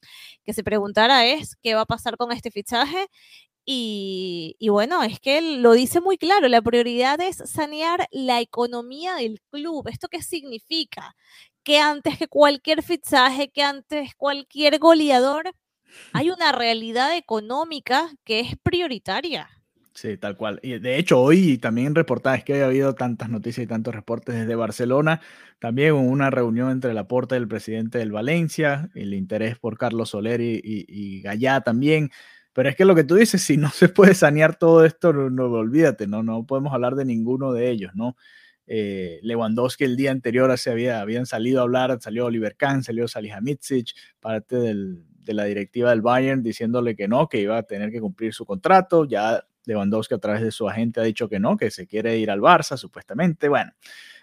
que 0.46 0.54
se 0.54 0.64
preguntara 0.64 1.26
es, 1.26 1.58
¿qué 1.62 1.76
va 1.76 1.82
a 1.82 1.86
pasar 1.86 2.16
con 2.16 2.32
este 2.32 2.50
fichaje? 2.50 3.08
Y, 3.70 4.56
bueno, 4.70 5.04
es 5.04 5.20
que 5.20 5.42
lo 5.42 5.74
dice 5.74 6.00
muy 6.00 6.18
claro, 6.18 6.48
la 6.48 6.62
prioridad 6.62 7.20
es 7.20 7.36
sanear 7.36 8.08
la 8.12 8.40
economía 8.40 9.16
del 9.16 9.42
club. 9.52 9.90
¿Esto 9.90 10.08
qué 10.08 10.22
significa? 10.22 11.18
Que 11.64 11.80
antes 11.80 12.18
que 12.18 12.30
cualquier 12.30 12.82
fichaje, 12.82 13.50
que 13.52 13.64
antes 13.64 14.16
cualquier 14.16 14.80
goleador, 14.80 15.52
hay 16.14 16.30
una 16.30 16.54
realidad 16.54 17.18
económica 17.18 18.10
que 18.24 18.40
es 18.40 18.56
prioritaria. 18.64 19.50
Sí, 19.94 20.16
tal 20.16 20.38
cual. 20.38 20.62
Y 20.64 20.80
de 20.80 20.98
hecho, 20.98 21.20
hoy 21.20 21.58
también 21.58 21.94
reportajes 21.94 22.46
que 22.46 22.62
ha 22.62 22.68
habido 22.68 22.94
tantas 22.96 23.30
noticias 23.30 23.66
y 23.66 23.68
tantos 23.68 23.94
reportes 23.94 24.36
desde 24.36 24.56
Barcelona. 24.56 25.20
También 25.60 25.94
hubo 25.94 26.02
una 26.02 26.30
reunión 26.30 26.70
entre 26.72 26.94
la 26.94 27.08
Porta 27.10 27.36
y 27.36 27.40
el 27.40 27.50
presidente 27.50 27.98
del 27.98 28.14
Valencia, 28.14 28.90
el 28.96 29.14
interés 29.14 29.58
por 29.60 29.78
Carlos 29.78 30.12
Soler 30.12 30.40
y, 30.40 30.62
y, 30.64 30.86
y 30.88 31.22
Gallá 31.22 31.62
también. 31.62 32.12
Pero 32.58 32.70
es 32.70 32.76
que 32.76 32.86
lo 32.86 32.96
que 32.96 33.04
tú 33.04 33.14
dices, 33.14 33.44
si 33.44 33.56
no 33.56 33.70
se 33.70 33.88
puede 33.88 34.16
sanear 34.16 34.58
todo 34.58 34.84
esto, 34.84 35.14
no, 35.14 35.46
olvídate, 35.46 36.08
no, 36.08 36.24
no 36.24 36.44
podemos 36.48 36.74
hablar 36.74 36.96
de 36.96 37.06
ninguno 37.06 37.54
de 37.54 37.70
ellos, 37.70 37.92
¿no? 37.94 38.18
Eh, 38.66 39.20
Lewandowski 39.22 39.84
el 39.84 39.96
día 39.96 40.10
anterior 40.10 40.58
se 40.58 40.72
había, 40.72 41.02
habían 41.02 41.28
salido 41.28 41.60
a 41.60 41.64
hablar, 41.66 41.96
salió 42.02 42.26
Oliver 42.26 42.56
Kahn, 42.58 42.82
salió 42.82 43.08
Salihamidzic, 43.08 43.90
parte 44.20 44.56
de 44.56 45.34
la 45.36 45.44
directiva 45.44 45.92
del 45.92 46.02
Bayern 46.02 46.42
diciéndole 46.42 46.96
que 46.96 47.08
no, 47.08 47.30
que 47.30 47.40
iba 47.40 47.60
a 47.60 47.62
tener 47.62 47.92
que 47.92 48.02
cumplir 48.02 48.34
su 48.34 48.44
contrato, 48.44 49.06
ya 49.06 49.46
Lewandowski 49.66 50.16
a 50.16 50.18
través 50.18 50.42
de 50.42 50.50
su 50.50 50.68
agente 50.68 51.00
ha 51.00 51.04
dicho 51.04 51.30
que 51.30 51.40
no, 51.40 51.58
que 51.58 51.70
se 51.70 51.86
quiere 51.86 52.18
ir 52.18 52.32
al 52.32 52.42
Barça 52.42 52.76
supuestamente, 52.76 53.50
bueno, 53.50 53.72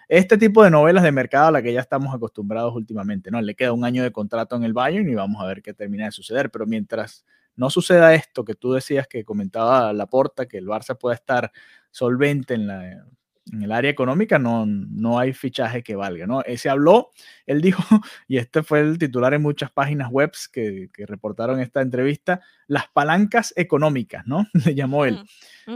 este 0.09 0.37
tipo 0.37 0.61
de 0.61 0.71
novelas 0.71 1.03
de 1.03 1.13
mercado 1.13 1.47
a 1.47 1.51
la 1.51 1.61
que 1.61 1.71
ya 1.71 1.79
estamos 1.79 2.13
acostumbrados 2.13 2.75
últimamente, 2.75 3.31
¿no? 3.31 3.41
Le 3.41 3.55
queda 3.55 3.71
un 3.71 3.85
año 3.85 4.03
de 4.03 4.11
contrato 4.11 4.57
en 4.57 4.65
el 4.65 4.73
Bayern 4.73 5.07
y 5.09 5.15
vamos 5.15 5.41
a 5.41 5.47
ver 5.47 5.61
qué 5.61 5.73
termina 5.73 6.03
de 6.03 6.11
suceder, 6.11 6.51
pero 6.51 6.65
mientras 6.65 7.23
no 7.55 7.69
suceda 7.69 8.13
esto 8.13 8.43
que 8.43 8.55
tú 8.55 8.73
decías 8.73 9.07
que 9.07 9.23
comentaba 9.23 9.93
Laporta, 9.93 10.45
que 10.45 10.57
el 10.57 10.67
Barça 10.67 10.97
pueda 10.97 11.15
estar 11.15 11.51
solvente 11.91 12.55
en, 12.55 12.67
la, 12.67 13.05
en 13.51 13.61
el 13.61 13.71
área 13.71 13.91
económica, 13.91 14.39
no, 14.39 14.65
no 14.65 15.19
hay 15.19 15.33
fichaje 15.33 15.83
que 15.83 15.95
valga, 15.95 16.25
¿no? 16.25 16.41
Ese 16.41 16.69
habló, 16.69 17.11
él 17.45 17.61
dijo, 17.61 17.83
y 18.27 18.37
este 18.37 18.63
fue 18.63 18.79
el 18.79 18.97
titular 18.97 19.33
en 19.33 19.41
muchas 19.41 19.71
páginas 19.71 20.09
web 20.09 20.31
que, 20.51 20.89
que, 20.91 21.05
reportaron 21.05 21.59
esta 21.59 21.81
entrevista, 21.81 22.41
las 22.67 22.87
palancas 22.87 23.53
económicas, 23.55 24.25
¿no? 24.25 24.47
Le 24.65 24.75
llamó 24.75 25.05
él. 25.05 25.23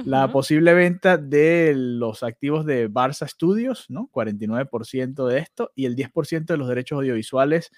La 0.06 0.32
posible 0.32 0.74
venta 0.74 1.18
de 1.18 1.74
los 1.76 2.22
activos 2.22 2.66
de 2.66 2.90
Barça 2.90 3.28
Studios, 3.28 3.86
¿no? 3.90 4.10
49% 4.12 5.28
de 5.28 5.40
esto, 5.40 5.72
y 5.76 5.86
el 5.86 5.96
10% 5.96 6.46
de 6.46 6.58
los 6.58 6.68
derechos 6.68 6.98
audiovisuales 6.98 7.72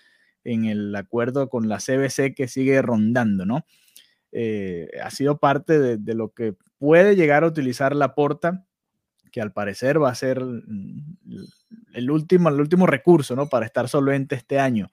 en 0.43 0.65
el 0.65 0.95
acuerdo 0.95 1.49
con 1.49 1.69
la 1.69 1.77
CBC 1.77 2.33
que 2.35 2.47
sigue 2.47 2.81
rondando, 2.81 3.45
¿no? 3.45 3.65
Eh, 4.31 4.89
ha 5.03 5.09
sido 5.11 5.39
parte 5.39 5.97
de, 5.97 6.13
lo 6.15 6.29
que 6.29 6.55
puede 6.77 7.15
llegar 7.15 7.43
a 7.43 7.47
utilizar 7.47 7.95
la 7.95 8.15
porta, 8.15 8.65
que 9.31 9.41
al 9.41 9.51
parecer 9.51 10.01
va 10.01 10.09
a 10.09 10.15
ser 10.15 10.41
el 11.93 12.11
último, 12.11 12.49
el 12.49 12.59
último 12.59 12.85
recurso 12.85 13.35
¿no? 13.35 13.47
para 13.47 13.65
estar 13.65 13.89
solvente 13.89 14.35
este 14.35 14.59
año, 14.59 14.89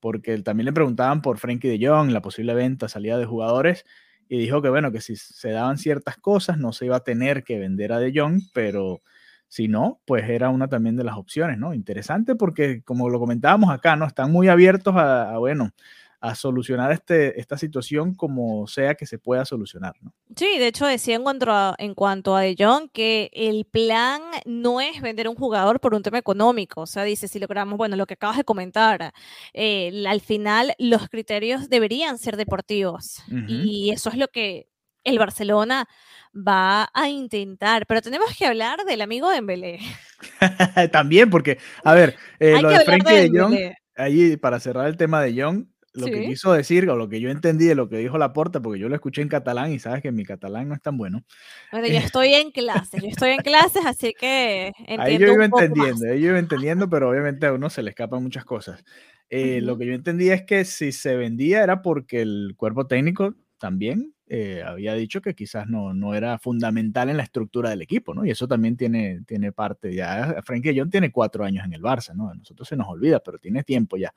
porque 0.00 0.36
también 0.38 0.66
le 0.66 0.72
preguntaban 0.72 1.22
por 1.22 1.38
Frankie 1.38 1.68
de 1.68 1.86
Jong, 1.86 2.10
la 2.10 2.22
posible 2.22 2.54
venta, 2.54 2.88
salida 2.88 3.18
de 3.18 3.24
jugadores, 3.24 3.84
y 4.28 4.38
dijo 4.38 4.62
que 4.62 4.68
bueno, 4.68 4.92
que 4.92 5.00
si 5.00 5.16
se 5.16 5.50
daban 5.50 5.78
ciertas 5.78 6.16
cosas 6.16 6.58
no 6.58 6.72
se 6.72 6.86
iba 6.86 6.96
a 6.96 7.04
tener 7.04 7.44
que 7.44 7.58
vender 7.58 7.92
a 7.92 7.98
de 7.98 8.12
Jong, 8.14 8.40
pero 8.52 9.00
si 9.48 9.68
no, 9.68 10.00
pues 10.06 10.28
era 10.28 10.48
una 10.48 10.68
también 10.68 10.96
de 10.96 11.04
las 11.04 11.16
opciones, 11.16 11.58
¿no? 11.58 11.74
Interesante 11.74 12.34
porque 12.34 12.82
como 12.82 13.10
lo 13.10 13.18
comentábamos 13.18 13.70
acá, 13.70 13.96
¿no? 13.96 14.06
Están 14.06 14.32
muy 14.32 14.48
abiertos 14.48 14.94
a 14.96 15.36
bueno, 15.38 15.72
a 16.22 16.36
solucionar 16.36 16.92
este, 16.92 17.38
esta 17.40 17.58
situación 17.58 18.14
como 18.14 18.68
sea 18.68 18.94
que 18.94 19.06
se 19.06 19.18
pueda 19.18 19.44
solucionar. 19.44 19.94
¿no? 20.00 20.14
Sí, 20.36 20.56
de 20.58 20.68
hecho 20.68 20.86
decía 20.86 21.16
en 21.16 21.24
cuanto, 21.24 21.50
a, 21.50 21.74
en 21.78 21.94
cuanto 21.94 22.36
a 22.36 22.42
De 22.42 22.54
Jong 22.56 22.90
que 22.92 23.28
el 23.34 23.64
plan 23.64 24.22
no 24.46 24.80
es 24.80 25.02
vender 25.02 25.28
un 25.28 25.34
jugador 25.34 25.80
por 25.80 25.94
un 25.94 26.02
tema 26.02 26.18
económico, 26.18 26.82
o 26.82 26.86
sea, 26.86 27.02
dice, 27.02 27.26
si 27.26 27.40
logramos, 27.40 27.76
bueno, 27.76 27.96
lo 27.96 28.06
que 28.06 28.14
acabas 28.14 28.36
de 28.36 28.44
comentar, 28.44 29.12
eh, 29.52 30.04
al 30.06 30.20
final 30.20 30.74
los 30.78 31.08
criterios 31.08 31.68
deberían 31.68 32.18
ser 32.18 32.36
deportivos 32.36 33.24
y 33.48 33.90
eso 33.90 34.08
es 34.08 34.16
lo 34.16 34.28
que 34.28 34.68
el 35.02 35.18
Barcelona 35.18 35.88
va 36.36 36.88
a 36.94 37.08
intentar, 37.08 37.84
pero 37.88 38.00
tenemos 38.00 38.36
que 38.38 38.46
hablar 38.46 38.84
del 38.84 39.00
amigo 39.00 39.28
de 39.28 39.34
Dembélé. 39.34 39.80
También, 40.92 41.30
porque, 41.30 41.58
a 41.82 41.94
ver, 41.94 42.14
eh, 42.38 42.62
lo 42.62 42.68
de 42.68 42.84
Frenkie 42.84 43.28
de, 43.28 43.40
Jong, 43.40 43.56
ahí 43.96 44.36
para 44.36 44.60
cerrar 44.60 44.86
el 44.86 44.96
tema 44.96 45.20
de 45.20 45.42
Jong, 45.42 45.71
lo 45.94 46.06
que 46.06 46.26
quiso 46.26 46.52
decir 46.52 46.88
o 46.88 46.96
lo 46.96 47.08
que 47.08 47.20
yo 47.20 47.30
entendí 47.30 47.66
de 47.66 47.74
lo 47.74 47.88
que 47.88 47.98
dijo 47.98 48.18
Laporta, 48.18 48.60
porque 48.60 48.80
yo 48.80 48.88
lo 48.88 48.94
escuché 48.94 49.22
en 49.22 49.28
catalán 49.28 49.72
y 49.72 49.78
sabes 49.78 50.02
que 50.02 50.12
mi 50.12 50.24
catalán 50.24 50.68
no 50.68 50.74
es 50.74 50.82
tan 50.82 50.96
bueno. 50.96 51.24
Bueno, 51.70 51.86
yo 51.86 51.98
estoy 52.12 52.34
en 52.34 52.50
clases, 52.50 53.02
yo 53.02 53.08
estoy 53.08 53.30
en 53.30 53.38
clases, 53.38 53.84
así 53.84 54.14
que 54.18 54.72
entiendo 54.78 55.02
Ahí 55.02 55.18
yo 55.18 55.32
iba 55.32 55.44
entendiendo, 55.44 56.06
yo 56.06 56.14
iba 56.14 56.38
entendiendo, 56.38 56.88
pero 56.88 57.10
obviamente 57.10 57.46
a 57.46 57.52
uno 57.52 57.70
se 57.70 57.82
le 57.82 57.90
escapan 57.90 58.22
muchas 58.22 58.44
cosas. 58.44 58.84
Eh, 59.28 59.60
lo 59.62 59.78
que 59.78 59.86
yo 59.86 59.94
entendí 59.94 60.30
es 60.30 60.42
que 60.42 60.64
si 60.64 60.92
se 60.92 61.16
vendía 61.16 61.62
era 61.62 61.80
porque 61.80 62.20
el 62.20 62.54
cuerpo 62.56 62.86
técnico 62.86 63.34
también 63.58 64.12
eh, 64.26 64.62
había 64.66 64.94
dicho 64.94 65.20
que 65.20 65.34
quizás 65.34 65.68
no, 65.68 65.92
no 65.92 66.14
era 66.14 66.38
fundamental 66.38 67.10
en 67.10 67.18
la 67.18 67.22
estructura 67.22 67.70
del 67.70 67.82
equipo, 67.82 68.14
¿no? 68.14 68.24
Y 68.24 68.30
eso 68.30 68.48
también 68.48 68.76
tiene, 68.76 69.20
tiene 69.26 69.52
parte, 69.52 69.94
ya 69.94 70.42
Frankie 70.42 70.74
John 70.74 70.90
tiene 70.90 71.12
cuatro 71.12 71.44
años 71.44 71.64
en 71.66 71.74
el 71.74 71.82
Barça, 71.82 72.14
¿no? 72.14 72.30
A 72.30 72.34
nosotros 72.34 72.66
se 72.66 72.76
nos 72.76 72.88
olvida, 72.88 73.20
pero 73.20 73.38
tiene 73.38 73.62
tiempo 73.62 73.96
ya 73.96 74.12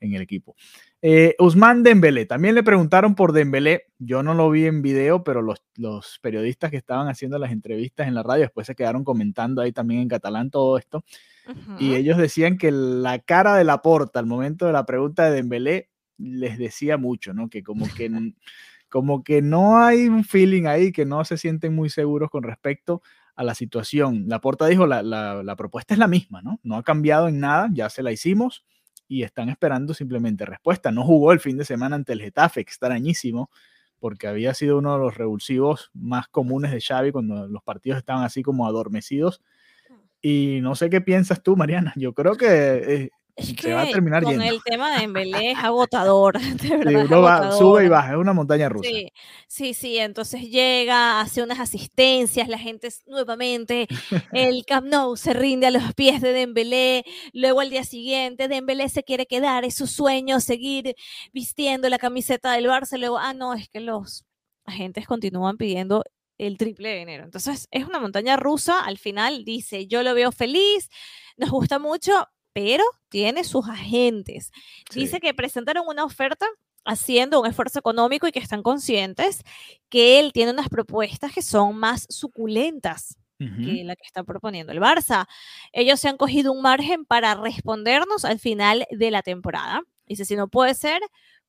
en 0.00 0.14
el 0.14 0.22
equipo. 0.22 0.56
Eh, 1.02 1.34
Usman 1.38 1.82
Dembélé, 1.82 2.26
también 2.26 2.54
le 2.54 2.62
preguntaron 2.62 3.14
por 3.14 3.32
Dembélé, 3.32 3.86
yo 3.98 4.22
no 4.22 4.34
lo 4.34 4.50
vi 4.50 4.66
en 4.66 4.82
video, 4.82 5.22
pero 5.24 5.42
los, 5.42 5.62
los, 5.76 6.18
periodistas 6.20 6.70
que 6.70 6.76
estaban 6.76 7.08
haciendo 7.08 7.38
las 7.38 7.52
entrevistas 7.52 8.08
en 8.08 8.14
la 8.14 8.22
radio 8.22 8.42
después 8.42 8.66
se 8.66 8.74
quedaron 8.74 9.04
comentando 9.04 9.62
ahí 9.62 9.72
también 9.72 10.00
en 10.00 10.08
catalán 10.08 10.50
todo 10.50 10.78
esto, 10.78 11.04
y 11.78 11.94
ellos 11.94 12.16
decían 12.16 12.58
que 12.58 12.70
la 12.70 13.18
cara 13.18 13.56
de 13.56 13.64
la 13.64 13.82
porta 13.82 14.20
al 14.20 14.26
momento 14.26 14.66
de 14.66 14.72
la 14.72 14.86
pregunta 14.86 15.24
de 15.24 15.36
Dembélé 15.36 15.90
les 16.18 16.58
decía 16.58 16.96
mucho, 16.96 17.32
¿no? 17.32 17.48
Que 17.48 17.62
como 17.62 17.86
que 17.96 18.10
como 18.88 19.24
que 19.24 19.40
no 19.40 19.78
hay 19.78 20.06
un 20.08 20.24
feeling 20.24 20.66
ahí, 20.66 20.92
que 20.92 21.06
no 21.06 21.24
se 21.24 21.38
sienten 21.38 21.74
muy 21.74 21.90
seguros 21.90 22.28
con 22.28 22.42
respecto 22.42 23.02
a 23.36 23.44
la 23.44 23.54
situación. 23.54 24.24
La 24.26 24.40
Porta 24.40 24.66
dijo, 24.66 24.86
la, 24.86 25.02
la, 25.02 25.56
propuesta 25.56 25.94
es 25.94 25.98
la 25.98 26.08
misma, 26.08 26.42
¿no? 26.42 26.60
No 26.62 26.76
ha 26.76 26.82
cambiado 26.82 27.28
en 27.28 27.40
nada, 27.40 27.70
ya 27.72 27.88
se 27.88 28.02
la 28.02 28.12
hicimos 28.12 28.64
y 29.10 29.24
están 29.24 29.48
esperando 29.48 29.92
simplemente 29.92 30.46
respuesta. 30.46 30.92
No 30.92 31.02
jugó 31.02 31.32
el 31.32 31.40
fin 31.40 31.58
de 31.58 31.64
semana 31.64 31.96
ante 31.96 32.12
el 32.12 32.22
Getafe, 32.22 32.60
extrañísimo, 32.60 33.50
porque 33.98 34.28
había 34.28 34.54
sido 34.54 34.78
uno 34.78 34.92
de 34.92 35.00
los 35.00 35.16
revulsivos 35.16 35.90
más 35.94 36.28
comunes 36.28 36.70
de 36.70 36.80
Xavi 36.80 37.10
cuando 37.10 37.48
los 37.48 37.60
partidos 37.64 37.98
estaban 37.98 38.22
así 38.22 38.44
como 38.44 38.68
adormecidos. 38.68 39.42
Mm. 39.88 39.94
Y 40.22 40.60
no 40.62 40.76
sé 40.76 40.90
qué 40.90 41.00
piensas 41.00 41.42
tú, 41.42 41.56
Mariana. 41.56 41.92
Yo 41.96 42.14
creo 42.14 42.36
que 42.36 42.46
eh, 42.46 43.10
es 43.36 43.54
que 43.54 43.72
va 43.72 43.82
a 43.82 43.88
terminar 43.88 44.22
con 44.22 44.40
el 44.40 44.62
tema 44.62 44.96
de 44.96 45.04
Embelé 45.04 45.52
es 45.52 45.58
agotador, 45.58 46.38
de 46.40 46.76
verdad. 46.76 47.56
sube 47.56 47.86
y 47.86 47.88
baja, 47.88 48.12
es 48.12 48.16
una 48.16 48.32
montaña 48.32 48.68
rusa. 48.68 48.88
Sí, 48.88 49.12
sí, 49.46 49.74
sí, 49.74 49.98
entonces 49.98 50.50
llega, 50.50 51.20
hace 51.20 51.42
unas 51.42 51.60
asistencias, 51.60 52.48
la 52.48 52.58
gente 52.58 52.88
nuevamente, 53.06 53.86
el 54.32 54.64
Camp 54.66 54.86
Nou 54.86 55.16
se 55.16 55.32
rinde 55.32 55.66
a 55.66 55.70
los 55.70 55.94
pies 55.94 56.20
de 56.20 56.32
Dembélé, 56.32 57.04
luego 57.32 57.60
al 57.60 57.70
día 57.70 57.84
siguiente 57.84 58.48
Dembélé 58.48 58.88
se 58.88 59.04
quiere 59.04 59.26
quedar, 59.26 59.64
es 59.64 59.74
su 59.74 59.86
sueño 59.86 60.40
seguir 60.40 60.94
vistiendo 61.32 61.88
la 61.88 61.98
camiseta 61.98 62.52
del 62.52 62.66
Barça, 62.66 62.98
luego, 62.98 63.18
ah, 63.18 63.34
no, 63.34 63.54
es 63.54 63.68
que 63.68 63.80
los 63.80 64.24
agentes 64.64 65.06
continúan 65.06 65.56
pidiendo 65.56 66.04
el 66.38 66.56
triple 66.56 66.88
de 66.88 67.02
enero. 67.02 67.24
Entonces 67.24 67.68
es 67.70 67.86
una 67.86 68.00
montaña 68.00 68.36
rusa, 68.36 68.80
al 68.80 68.98
final 68.98 69.44
dice, 69.44 69.86
yo 69.86 70.02
lo 70.02 70.14
veo 70.14 70.32
feliz, 70.32 70.88
nos 71.36 71.50
gusta 71.50 71.78
mucho, 71.78 72.26
pero 72.52 72.84
tiene 73.08 73.44
sus 73.44 73.68
agentes. 73.68 74.52
Dice 74.94 75.20
que 75.20 75.34
presentaron 75.34 75.84
una 75.86 76.04
oferta 76.04 76.46
haciendo 76.84 77.40
un 77.40 77.46
esfuerzo 77.46 77.78
económico 77.78 78.26
y 78.26 78.32
que 78.32 78.38
están 78.38 78.62
conscientes 78.62 79.42
que 79.88 80.18
él 80.18 80.32
tiene 80.32 80.52
unas 80.52 80.68
propuestas 80.68 81.32
que 81.32 81.42
son 81.42 81.76
más 81.76 82.06
suculentas 82.08 83.16
que 83.38 83.84
la 83.84 83.96
que 83.96 84.02
está 84.04 84.22
proponiendo 84.22 84.70
el 84.70 84.80
Barça. 84.80 85.26
Ellos 85.72 85.98
se 85.98 86.10
han 86.10 86.18
cogido 86.18 86.52
un 86.52 86.60
margen 86.60 87.06
para 87.06 87.34
respondernos 87.34 88.26
al 88.26 88.38
final 88.38 88.86
de 88.90 89.10
la 89.10 89.22
temporada. 89.22 89.80
Dice, 90.06 90.26
si 90.26 90.36
no 90.36 90.48
puede 90.48 90.74
ser, 90.74 91.00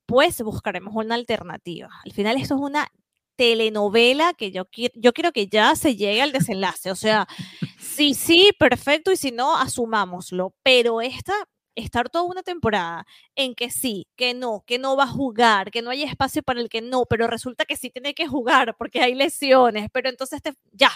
pues 0.06 0.40
buscaremos 0.40 0.94
una 0.94 1.16
alternativa. 1.16 1.90
Al 2.02 2.12
final 2.12 2.38
esto 2.38 2.54
es 2.54 2.60
una 2.62 2.88
telenovela 3.36 4.32
que 4.34 4.52
yo, 4.52 4.64
yo 4.94 5.12
quiero 5.12 5.32
que 5.32 5.48
ya 5.48 5.74
se 5.76 5.96
llegue 5.96 6.22
al 6.22 6.32
desenlace. 6.32 6.90
O 6.90 6.96
sea, 6.96 7.26
sí, 7.94 8.14
sí, 8.14 8.50
perfecto, 8.58 9.12
y 9.12 9.16
si 9.16 9.32
no, 9.32 9.56
asumámoslo. 9.56 10.54
Pero 10.62 11.00
esta, 11.00 11.34
estar 11.74 12.08
toda 12.08 12.24
una 12.24 12.42
temporada 12.42 13.06
en 13.36 13.54
que 13.54 13.70
sí, 13.70 14.08
que 14.16 14.34
no, 14.34 14.64
que 14.66 14.78
no 14.78 14.96
va 14.96 15.04
a 15.04 15.08
jugar, 15.08 15.70
que 15.70 15.82
no 15.82 15.90
hay 15.90 16.02
espacio 16.02 16.42
para 16.42 16.60
el 16.60 16.68
que 16.68 16.82
no, 16.82 17.04
pero 17.08 17.26
resulta 17.26 17.64
que 17.64 17.76
sí 17.76 17.90
tiene 17.90 18.14
que 18.14 18.26
jugar 18.26 18.76
porque 18.78 19.02
hay 19.02 19.14
lesiones, 19.14 19.88
pero 19.92 20.08
entonces 20.08 20.40
ya, 20.72 20.90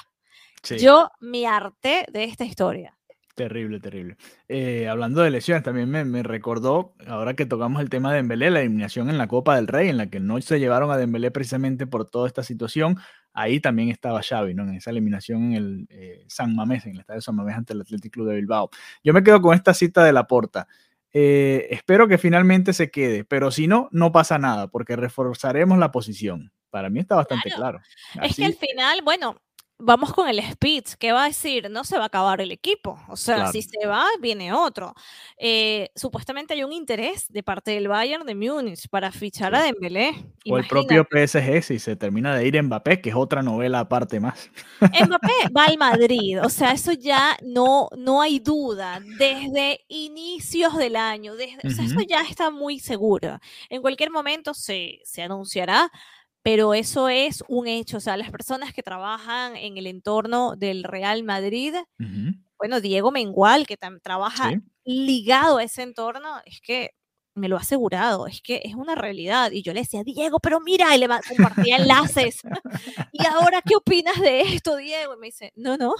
yo 0.78 1.10
me 1.20 1.46
harté 1.46 2.06
de 2.12 2.24
esta 2.24 2.44
historia. 2.44 2.96
Terrible, 3.36 3.80
terrible. 3.80 4.16
Eh, 4.48 4.88
hablando 4.88 5.20
de 5.20 5.30
lesiones, 5.30 5.62
también 5.62 5.90
me, 5.90 6.22
recordó, 6.22 6.94
ahora 7.06 7.34
que 7.34 7.44
tocamos 7.44 7.82
el 7.82 7.90
tema 7.90 8.10
de 8.10 8.16
Dembélé, 8.16 8.50
la 8.50 8.60
eliminación 8.60 9.10
en 9.10 9.18
la 9.18 9.28
Copa 9.28 9.56
del 9.56 9.66
Rey, 9.66 9.90
en 9.90 9.98
la 9.98 10.08
que 10.08 10.20
no 10.20 10.40
se 10.40 10.58
llevaron 10.58 10.90
a 10.90 10.96
Dembélé 10.96 11.30
precisamente 11.30 11.86
por 11.86 12.08
toda 12.08 12.28
esta 12.28 12.42
situación. 12.42 12.96
Ahí 13.38 13.60
también 13.60 13.90
estaba 13.90 14.22
Xavi, 14.22 14.54
¿no? 14.54 14.62
En 14.62 14.76
esa 14.76 14.90
eliminación 14.90 15.44
en 15.44 15.52
el 15.52 15.86
eh, 15.90 16.24
San 16.26 16.56
Mamés, 16.56 16.86
en 16.86 16.94
el 16.94 17.00
estadio 17.00 17.20
San 17.20 17.36
Mamés 17.36 17.54
ante 17.54 17.74
el 17.74 17.82
Athletic 17.82 18.10
Club 18.10 18.28
de 18.28 18.36
Bilbao. 18.36 18.70
Yo 19.04 19.12
me 19.12 19.22
quedo 19.22 19.42
con 19.42 19.54
esta 19.54 19.74
cita 19.74 20.02
de 20.02 20.12
la 20.14 20.26
porta. 20.26 20.66
Eh, 21.12 21.68
espero 21.70 22.08
que 22.08 22.16
finalmente 22.16 22.72
se 22.72 22.90
quede, 22.90 23.24
pero 23.24 23.50
si 23.50 23.66
no, 23.66 23.90
no 23.92 24.10
pasa 24.10 24.38
nada, 24.38 24.68
porque 24.68 24.96
reforzaremos 24.96 25.78
la 25.78 25.92
posición. 25.92 26.50
Para 26.70 26.88
mí 26.88 26.98
está 26.98 27.16
bastante 27.16 27.50
claro. 27.50 27.80
Es 28.22 28.36
que 28.36 28.46
al 28.46 28.54
final, 28.54 29.00
bueno, 29.04 29.38
vamos 29.78 30.12
con 30.12 30.28
el 30.28 30.42
speech. 30.42 30.94
¿Qué 30.98 31.12
va 31.12 31.24
a 31.24 31.28
decir? 31.28 31.68
No 31.70 31.84
se 31.84 31.96
va 31.96 32.04
a 32.04 32.06
acabar 32.06 32.40
el 32.40 32.50
equipo. 32.50 32.98
O 33.08 33.16
sea, 33.16 33.50
si 33.52 33.62
se 33.62 33.86
va, 33.86 34.06
viene 34.20 34.52
otro. 34.52 34.94
Eh, 35.38 35.90
supuestamente 35.94 36.54
hay 36.54 36.64
un 36.64 36.72
interés 36.72 37.30
de 37.30 37.42
parte 37.42 37.72
del 37.72 37.88
Bayern 37.88 38.26
de 38.26 38.34
Múnich 38.34 38.88
para 38.88 39.12
fichar 39.12 39.54
a 39.54 39.62
Dembélé. 39.62 40.14
O 40.48 40.58
el 40.58 40.66
propio 40.66 41.06
PSG 41.10 41.62
si 41.62 41.78
se 41.78 41.96
termina 41.96 42.36
de 42.36 42.46
ir 42.46 42.62
Mbappé, 42.62 43.00
que 43.00 43.10
es 43.10 43.16
otra 43.16 43.42
novela 43.42 43.80
aparte 43.80 44.20
más. 44.20 44.50
Mbappé 44.80 45.32
va 45.56 45.64
al 45.66 45.78
Madrid. 45.78 46.40
O 46.42 46.48
sea, 46.48 46.72
eso 46.72 46.92
ya 46.92 47.36
no, 47.42 47.88
no 47.96 48.20
hay 48.20 48.38
duda. 48.38 49.00
Desde 49.18 49.84
inicios 49.88 50.76
del 50.76 50.96
año. 50.96 51.34
Desde, 51.36 51.66
o 51.66 51.70
sea, 51.70 51.84
eso 51.84 52.00
ya 52.08 52.22
está 52.22 52.50
muy 52.50 52.78
seguro. 52.78 53.38
En 53.68 53.82
cualquier 53.82 54.10
momento 54.10 54.54
se, 54.54 55.00
se 55.04 55.22
anunciará 55.22 55.90
pero 56.46 56.74
eso 56.74 57.08
es 57.08 57.42
un 57.48 57.66
hecho. 57.66 57.96
O 57.96 58.00
sea, 58.00 58.16
las 58.16 58.30
personas 58.30 58.72
que 58.72 58.84
trabajan 58.84 59.56
en 59.56 59.78
el 59.78 59.88
entorno 59.88 60.54
del 60.54 60.84
Real 60.84 61.24
Madrid, 61.24 61.74
bueno, 62.56 62.80
Diego 62.80 63.10
Mengual, 63.10 63.66
que 63.66 63.76
trabaja 63.76 64.52
ligado 64.84 65.58
a 65.58 65.64
ese 65.64 65.82
entorno, 65.82 66.40
es 66.44 66.60
que 66.60 66.90
me 67.34 67.48
lo 67.48 67.56
ha 67.56 67.62
asegurado, 67.62 68.28
es 68.28 68.42
que 68.42 68.62
es 68.64 68.76
una 68.76 68.94
realidad. 68.94 69.50
Y 69.50 69.62
yo 69.64 69.74
le 69.74 69.80
decía, 69.80 70.04
Diego, 70.04 70.38
pero 70.38 70.60
mira, 70.60 70.94
y 70.94 71.00
le 71.00 71.08
compartía 71.08 71.78
enlaces. 71.78 72.42
¿Y 73.12 73.26
ahora 73.26 73.60
qué 73.60 73.74
opinas 73.74 74.20
de 74.20 74.42
esto, 74.42 74.76
Diego? 74.76 75.14
Y 75.14 75.18
me 75.18 75.26
dice, 75.26 75.52
no, 75.56 75.76
no, 75.76 75.96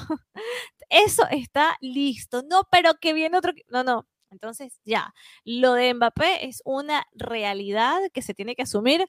eso 0.91 1.25
está 1.29 1.77
listo. 1.81 2.45
No, 2.49 2.63
pero 2.71 2.93
que 3.01 3.15
viene 3.15 3.37
otro. 3.37 3.53
No, 3.67 3.83
no. 3.83 4.07
Entonces, 4.31 4.81
ya, 4.85 5.13
lo 5.45 5.73
de 5.73 5.93
Mbappé 5.93 6.47
es 6.47 6.63
una 6.65 7.05
realidad 7.15 7.99
que 8.15 8.23
se 8.23 8.33
tiene 8.33 8.55
que 8.55 8.63
asumir 8.63 9.09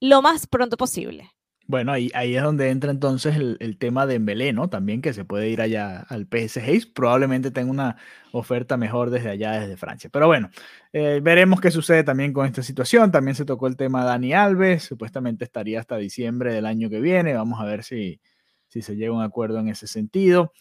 lo 0.00 0.22
más 0.22 0.46
pronto 0.46 0.76
posible. 0.76 1.30
Bueno, 1.68 1.90
ahí, 1.90 2.12
ahí 2.14 2.36
es 2.36 2.42
donde 2.44 2.70
entra 2.70 2.92
entonces 2.92 3.34
el, 3.36 3.76
tema 3.78 4.06
de 4.06 4.14
Embelé, 4.14 4.52
¿no? 4.52 4.70
También 4.70 5.02
que 5.02 5.12
se 5.12 5.24
puede 5.24 5.48
ir 5.48 5.60
allá 5.60 5.98
al 6.08 6.28
PSG. 6.30 6.92
Probablemente 6.94 7.50
tenga 7.50 7.72
una 7.72 7.96
oferta 8.30 8.76
mejor 8.76 9.10
desde 9.10 9.30
allá, 9.30 9.58
desde 9.58 9.76
Francia. 9.76 10.08
Pero 10.12 10.28
bueno, 10.28 10.48
eh, 10.92 11.20
veremos 11.20 11.60
qué 11.60 11.72
sucede 11.72 12.04
también 12.04 12.32
con 12.32 12.46
esta 12.46 12.62
situación. 12.62 13.10
También 13.10 13.34
se 13.34 13.44
tocó 13.44 13.66
el 13.66 13.76
tema 13.76 14.02
de 14.02 14.06
Dani 14.06 14.32
Alves. 14.32 14.84
Supuestamente 14.84 15.44
estaría 15.44 15.80
hasta 15.80 15.96
diciembre 15.96 16.54
del 16.54 16.66
año 16.66 16.88
que 16.88 17.00
viene. 17.00 17.34
Vamos 17.34 17.60
a 17.60 17.64
ver 17.64 17.82
si, 17.82 18.20
si 18.68 18.80
se 18.80 18.94
llega 18.94 19.12
a 19.12 19.16
un 19.16 19.24
acuerdo 19.24 19.58
en 19.58 19.68
ese 19.68 19.88
sentido. 19.88 20.52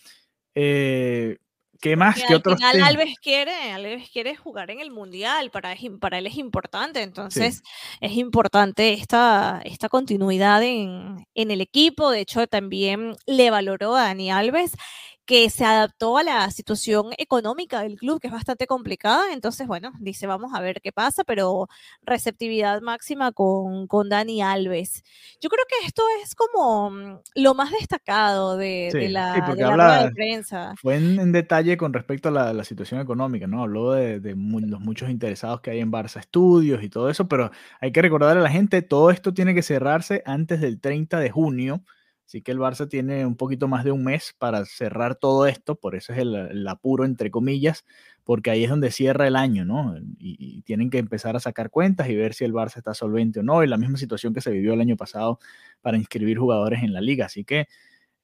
Eh, 0.55 1.37
¿Qué 1.85 1.95
más? 1.95 2.19
¿Qué 2.27 2.33
otros 2.33 2.55
final, 2.55 2.81
Alves 2.81 3.19
quiere, 3.19 3.71
Alves 3.71 4.09
quiere 4.09 4.35
jugar 4.35 4.71
en 4.71 4.79
el 4.79 4.89
Mundial, 4.89 5.51
para, 5.51 5.75
para 5.99 6.17
él 6.17 6.25
es 6.25 6.35
importante, 6.35 7.03
entonces 7.03 7.61
es 8.01 8.11
importante 8.13 8.93
esta, 8.93 9.61
esta 9.63 9.87
continuidad 9.87 10.63
en, 10.63 11.27
en, 11.35 11.51
el 11.51 11.61
equipo, 11.61 12.09
de 12.09 12.21
hecho 12.21 12.47
también 12.47 13.15
le 13.27 13.51
valoró 13.51 13.95
a 13.95 14.05
Dani 14.05 14.31
Alves 14.31 14.71
que 15.25 15.49
se 15.49 15.65
adaptó 15.65 16.17
a 16.17 16.23
la 16.23 16.51
situación 16.51 17.07
económica 17.17 17.81
del 17.81 17.97
club, 17.97 18.19
que 18.19 18.27
es 18.27 18.33
bastante 18.33 18.67
complicada. 18.67 19.33
Entonces, 19.33 19.67
bueno, 19.67 19.91
dice, 19.99 20.27
vamos 20.27 20.53
a 20.53 20.61
ver 20.61 20.81
qué 20.81 20.91
pasa, 20.91 21.23
pero 21.23 21.67
receptividad 22.03 22.81
máxima 22.81 23.31
con, 23.31 23.87
con 23.87 24.09
Dani 24.09 24.41
Alves. 24.41 25.03
Yo 25.41 25.49
creo 25.49 25.65
que 25.67 25.87
esto 25.87 26.03
es 26.23 26.35
como 26.35 26.91
mm, 26.91 27.19
lo 27.35 27.55
más 27.55 27.71
destacado 27.71 28.55
de, 28.57 29.09
la, 29.09 29.33
de 30.03 30.11
prensa. 30.11 30.75
Fue 30.79 30.95
en, 30.95 31.31
detalle 31.31 31.75
con 31.77 31.93
respecto 31.93 32.29
a 32.29 32.53
la, 32.53 32.63
situación 32.63 32.99
económica, 32.99 33.45
¿no? 33.47 33.61
Habló 33.61 33.91
de, 33.91 34.19
de 34.19 34.31
los 34.31 34.79
muchos 34.79 35.09
interesados 35.09 35.61
que 35.61 35.71
hay 35.71 35.79
en 35.79 35.91
Barça 35.91 36.19
Estudios 36.19 36.83
y 36.83 36.89
todo 36.89 37.09
eso, 37.09 37.27
pero 37.27 37.51
hay 37.79 37.91
que 37.91 38.01
recordar 38.01 38.37
a 38.37 38.41
la 38.41 38.49
gente, 38.49 38.81
todo 38.81 39.11
esto 39.11 39.33
tiene 39.33 39.53
que 39.53 39.61
cerrarse 39.61 40.23
antes 40.25 40.61
del 40.61 40.79
30 40.79 41.19
de 41.19 41.29
junio 41.29 41.83
Así 42.25 42.41
que 42.41 42.51
el 42.51 42.59
Barça 42.59 42.89
tiene 42.89 43.25
un 43.25 43.35
poquito 43.35 43.67
más 43.67 43.83
de 43.83 43.91
un 43.91 44.03
mes 44.03 44.33
para 44.37 44.65
cerrar 44.65 45.15
todo 45.15 45.45
esto, 45.45 45.75
por 45.75 45.95
eso 45.95 46.11
es 46.11 46.19
el, 46.19 46.67
apuro, 46.67 47.05
entre 47.05 47.29
comillas, 47.29 47.85
porque 48.23 48.49
ahí 48.49 48.63
es 48.63 48.69
donde 48.71 48.89
cierra 48.89 49.27
el 49.27 49.35
año, 49.35 49.63
¿no? 49.63 49.95
Y, 50.17 50.61
tienen 50.63 50.89
que 50.89 50.97
empezar 50.97 51.35
a 51.35 51.39
sacar 51.39 51.69
cuentas 51.69 52.09
y 52.09 52.15
ver 52.15 52.33
si 52.33 52.43
el 52.43 52.53
Barça 52.53 52.77
está 52.77 52.95
solvente 52.95 53.41
o 53.41 53.43
no, 53.43 53.63
y 53.63 53.67
la 53.67 53.77
misma 53.77 53.97
situación 53.97 54.33
que 54.33 54.41
se 54.41 54.51
vivió 54.51 54.73
el 54.73 54.81
año 54.81 54.97
pasado 54.97 55.39
para 55.81 55.97
inscribir 55.97 56.39
jugadores 56.39 56.81
en 56.81 56.93
la 56.93 57.01
liga. 57.01 57.27
Así 57.27 57.45
que, 57.45 57.67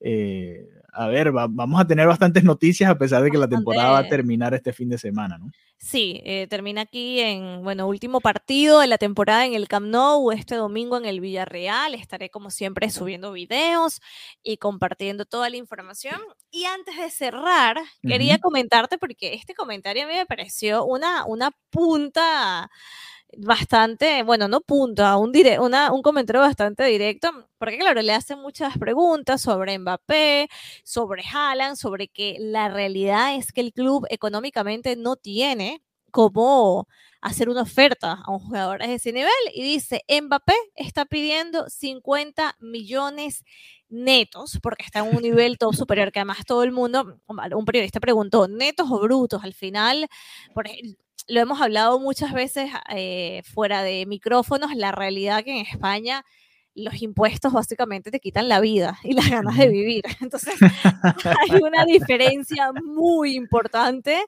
eh, 0.03 0.67
a 0.93 1.07
ver, 1.07 1.31
vamos 1.31 1.79
a 1.79 1.85
tener 1.85 2.07
bastantes 2.07 2.43
noticias 2.43 2.89
a 2.89 2.97
pesar 2.97 3.23
de 3.23 3.31
que 3.31 3.37
la 3.37 3.47
temporada 3.47 3.91
va 3.91 3.99
a 3.99 4.07
terminar 4.09 4.53
este 4.53 4.73
fin 4.73 4.89
de 4.89 4.97
semana, 4.97 5.37
¿no? 5.37 5.51
Sí, 5.77 6.21
eh, 6.25 6.45
termina 6.47 6.81
aquí 6.81 7.19
en, 7.21 7.63
bueno, 7.63 7.87
último 7.87 8.21
partido 8.21 8.81
de 8.81 8.87
la 8.87 8.99
temporada 8.99 9.47
en 9.47 9.55
el 9.55 9.67
Camp 9.67 9.87
Nou, 9.87 10.31
este 10.31 10.55
domingo 10.55 10.95
en 10.95 11.05
el 11.05 11.21
Villarreal. 11.21 11.95
Estaré 11.95 12.29
como 12.29 12.51
siempre 12.51 12.91
subiendo 12.91 13.31
videos 13.31 13.99
y 14.43 14.57
compartiendo 14.57 15.25
toda 15.25 15.49
la 15.49 15.57
información. 15.57 16.21
Y 16.51 16.65
antes 16.65 16.97
de 16.97 17.09
cerrar, 17.09 17.77
quería 18.03 18.37
comentarte 18.37 18.99
porque 18.99 19.33
este 19.33 19.55
comentario 19.55 20.03
a 20.03 20.07
mí 20.07 20.13
me 20.13 20.27
pareció 20.27 20.85
una, 20.85 21.25
una 21.25 21.49
punta 21.71 22.69
bastante, 23.38 24.24
bueno, 24.24 24.48
no 24.48 24.62
punta, 24.62 25.17
un, 25.17 25.32
una, 25.60 25.91
un 25.91 26.02
comentario 26.02 26.41
bastante 26.41 26.84
directo, 26.86 27.30
porque 27.58 27.78
claro, 27.78 28.02
le 28.02 28.13
hacen 28.13 28.39
muchas 28.39 28.78
preguntas 28.78 29.41
sobre 29.41 29.78
Mbappé, 29.80 30.50
sobre 30.84 31.24
Haaland, 31.32 31.78
sobre 31.78 32.08
que 32.08 32.38
la 32.39 32.70
realidad 32.70 33.36
es 33.36 33.52
que 33.52 33.62
el 33.62 33.74
club 33.74 34.06
económicamente 34.10 34.96
no 34.96 35.15
tiene 35.15 35.82
cómo 36.12 36.88
hacer 37.22 37.50
una 37.50 37.62
oferta 37.62 38.20
a 38.26 38.32
un 38.32 38.39
jugador 38.39 38.80
de 38.80 38.96
ese 38.96 39.13
nivel 39.13 39.32
y 39.54 39.62
dice, 39.63 40.04
Mbappé 40.10 40.56
está 40.76 41.06
pidiendo 41.06 41.70
50 41.70 42.56
millones 42.60 43.44
netos, 43.89 44.58
porque 44.63 44.86
está 44.86 45.00
en 45.00 45.15
un 45.15 45.22
nivel 45.22 45.58
todo 45.58 45.74
superior, 45.74 46.12
que 46.12 46.20
además 46.20 46.46
todo 46.46 46.63
el 46.63 46.72
mundo, 46.72 47.20
un 47.28 47.65
periodista 47.65 48.00
preguntó, 48.00 48.48
netos 48.48 48.89
o 48.89 49.00
brutos, 49.00 49.44
al 49.44 49.54
final, 49.54 50.08
por 50.54 50.67
ejemplo, 50.67 50.96
lo 51.32 51.39
hemos 51.39 51.62
hablado 51.62 51.98
muchas 52.00 52.34
veces 52.34 52.70
eh, 52.94 53.41
fuera 53.54 53.84
de 53.84 54.06
micrófonos, 54.06 54.76
la 54.76 54.91
realidad 54.91 55.44
que 55.46 55.60
en 55.60 55.65
España 55.65 56.26
los 56.74 57.02
impuestos 57.02 57.54
básicamente 57.54 58.12
te 58.12 58.20
quitan 58.20 58.50
la 58.50 58.60
vida 58.60 59.00
y 59.04 59.13
las 59.13 59.30
ganas 59.30 59.58
de 59.58 59.70
vivir. 59.70 60.04
Entonces, 60.22 60.56
hay 61.50 61.62
una 61.62 61.86
diferencia 61.86 62.72
muy 62.84 63.36
importante 63.36 64.22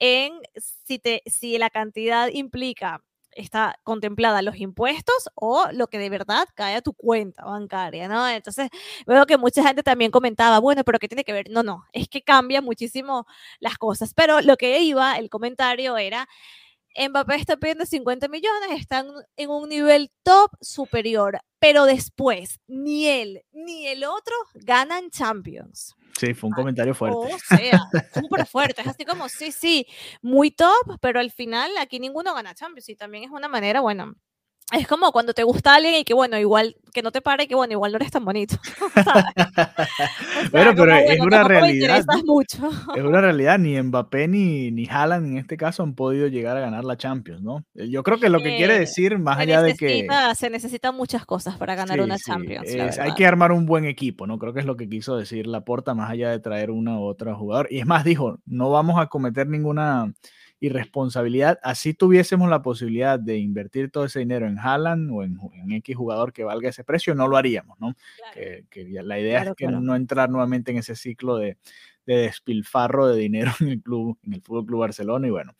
en 0.00 0.32
si, 0.56 0.98
te, 0.98 1.22
si 1.26 1.56
la 1.56 1.70
cantidad 1.70 2.28
implica 2.32 3.00
está 3.32 3.78
contemplada 3.84 4.42
los 4.42 4.56
impuestos 4.56 5.28
o 5.34 5.66
lo 5.72 5.86
que 5.88 5.98
de 5.98 6.10
verdad 6.10 6.46
cae 6.54 6.76
a 6.76 6.82
tu 6.82 6.92
cuenta 6.94 7.44
bancaria, 7.44 8.08
¿no? 8.08 8.28
Entonces, 8.28 8.68
veo 9.06 9.26
que 9.26 9.38
mucha 9.38 9.62
gente 9.66 9.82
también 9.82 10.10
comentaba, 10.10 10.58
bueno, 10.58 10.84
pero 10.84 10.98
¿qué 10.98 11.08
tiene 11.08 11.24
que 11.24 11.32
ver? 11.32 11.50
No, 11.50 11.62
no, 11.62 11.86
es 11.92 12.08
que 12.08 12.22
cambia 12.22 12.60
muchísimo 12.62 13.26
las 13.60 13.78
cosas, 13.78 14.14
pero 14.14 14.40
lo 14.40 14.56
que 14.56 14.80
iba, 14.80 15.16
el 15.18 15.30
comentario 15.30 15.96
era, 15.96 16.28
Mbappé 16.96 17.36
está 17.36 17.56
pidiendo 17.56 17.86
50 17.86 18.28
millones, 18.28 18.70
están 18.72 19.08
en 19.36 19.50
un 19.50 19.68
nivel 19.68 20.10
top 20.22 20.50
superior, 20.60 21.38
pero 21.58 21.84
después 21.84 22.60
ni 22.66 23.06
él 23.06 23.42
ni 23.52 23.86
el 23.86 24.04
otro 24.04 24.34
ganan 24.54 25.10
Champions. 25.10 25.94
Sí, 26.18 26.34
fue 26.34 26.48
un 26.48 26.54
comentario 26.54 26.94
fuerte. 26.94 27.34
O 27.34 27.38
sea, 27.38 27.80
súper 28.14 28.46
fuerte. 28.46 28.82
Es 28.82 28.88
así 28.88 29.04
como, 29.04 29.28
sí, 29.28 29.52
sí, 29.52 29.86
muy 30.20 30.50
top, 30.50 30.98
pero 31.00 31.20
al 31.20 31.30
final 31.30 31.70
aquí 31.78 31.98
ninguno 31.98 32.34
gana 32.34 32.54
Champions 32.54 32.88
y 32.88 32.96
también 32.96 33.24
es 33.24 33.30
una 33.30 33.48
manera, 33.48 33.80
bueno, 33.80 34.14
es 34.72 34.86
como 34.86 35.10
cuando 35.12 35.34
te 35.34 35.42
gusta 35.42 35.74
alguien 35.74 35.94
y 35.96 36.04
que 36.04 36.14
bueno, 36.14 36.38
igual 36.38 36.76
que 36.92 37.02
no 37.02 37.10
te 37.12 37.20
pare, 37.20 37.46
que 37.46 37.54
bueno, 37.54 37.72
igual 37.72 37.92
no 37.92 37.96
eres 37.96 38.10
tan 38.10 38.24
bonito. 38.24 38.56
bueno, 40.52 40.72
pero 40.74 40.94
es 40.94 41.20
una 41.20 41.44
realidad. 41.44 42.04
Mucho. 42.24 42.68
es 42.96 43.02
una 43.02 43.20
realidad, 43.20 43.58
ni 43.58 43.80
Mbappé 43.80 44.28
ni, 44.28 44.70
ni 44.70 44.86
Haaland 44.88 45.26
en 45.26 45.38
este 45.38 45.56
caso 45.56 45.82
han 45.82 45.94
podido 45.94 46.26
llegar 46.28 46.56
a 46.56 46.60
ganar 46.60 46.84
la 46.84 46.96
Champions, 46.96 47.42
¿no? 47.42 47.64
Yo 47.74 48.02
creo 48.02 48.18
que 48.18 48.28
lo 48.28 48.40
que 48.40 48.56
quiere 48.56 48.78
decir, 48.78 49.18
más 49.18 49.38
allá 49.38 49.62
de 49.62 49.74
que... 49.74 50.06
Se 50.36 50.50
necesitan 50.50 50.94
muchas 50.94 51.24
cosas 51.26 51.56
para 51.56 51.74
ganar 51.74 52.00
una 52.00 52.16
Champions. 52.18 52.98
hay 52.98 53.14
que 53.14 53.26
armar 53.26 53.52
un 53.52 53.66
buen 53.66 53.84
equipo, 53.84 54.26
¿no? 54.26 54.38
Creo 54.38 54.52
que 54.52 54.60
es 54.60 54.66
lo 54.66 54.76
que 54.76 54.88
quiso 54.88 55.16
decir 55.16 55.46
Laporta, 55.46 55.94
más 55.94 56.10
allá 56.10 56.30
de 56.30 56.38
traer 56.38 56.70
una 56.70 56.98
u 56.98 57.04
otra 57.04 57.34
jugador. 57.34 57.68
Y 57.70 57.78
es 57.78 57.86
más, 57.86 58.04
dijo, 58.04 58.38
no 58.46 58.70
vamos 58.70 59.00
a 59.00 59.06
cometer 59.06 59.46
ninguna 59.46 60.12
irresponsabilidad. 60.60 61.58
Así 61.62 61.94
tuviésemos 61.94 62.48
la 62.50 62.62
posibilidad 62.62 63.18
de 63.18 63.38
invertir 63.38 63.90
todo 63.90 64.04
ese 64.04 64.20
dinero 64.20 64.46
en 64.46 64.58
Haaland 64.58 65.10
o 65.10 65.22
en, 65.24 65.38
X 65.72 65.96
jugador 65.96 66.32
que 66.32 66.44
valga 66.44 66.68
ese 66.68 66.84
precio, 66.84 67.14
no 67.14 67.26
lo 67.26 67.36
haríamos, 67.36 67.80
¿no? 67.80 67.94
Que, 68.34 68.64
la 69.02 69.18
idea 69.18 69.42
es 69.42 69.52
que 69.56 69.66
no 69.66 69.96
entrar 69.96 70.28
nuevamente 70.28 70.70
en 70.70 70.78
ese 70.78 70.94
ciclo 70.94 71.36
de, 71.36 71.56
despilfarro 72.06 73.08
de 73.08 73.18
dinero 73.18 73.52
en 73.60 73.68
el 73.68 73.82
club, 73.82 74.18
en 74.24 74.34
el 74.34 74.42
Fútbol 74.42 74.66
Club 74.66 74.80
Barcelona. 74.80 75.26
Y 75.26 75.30
bueno, 75.30 75.54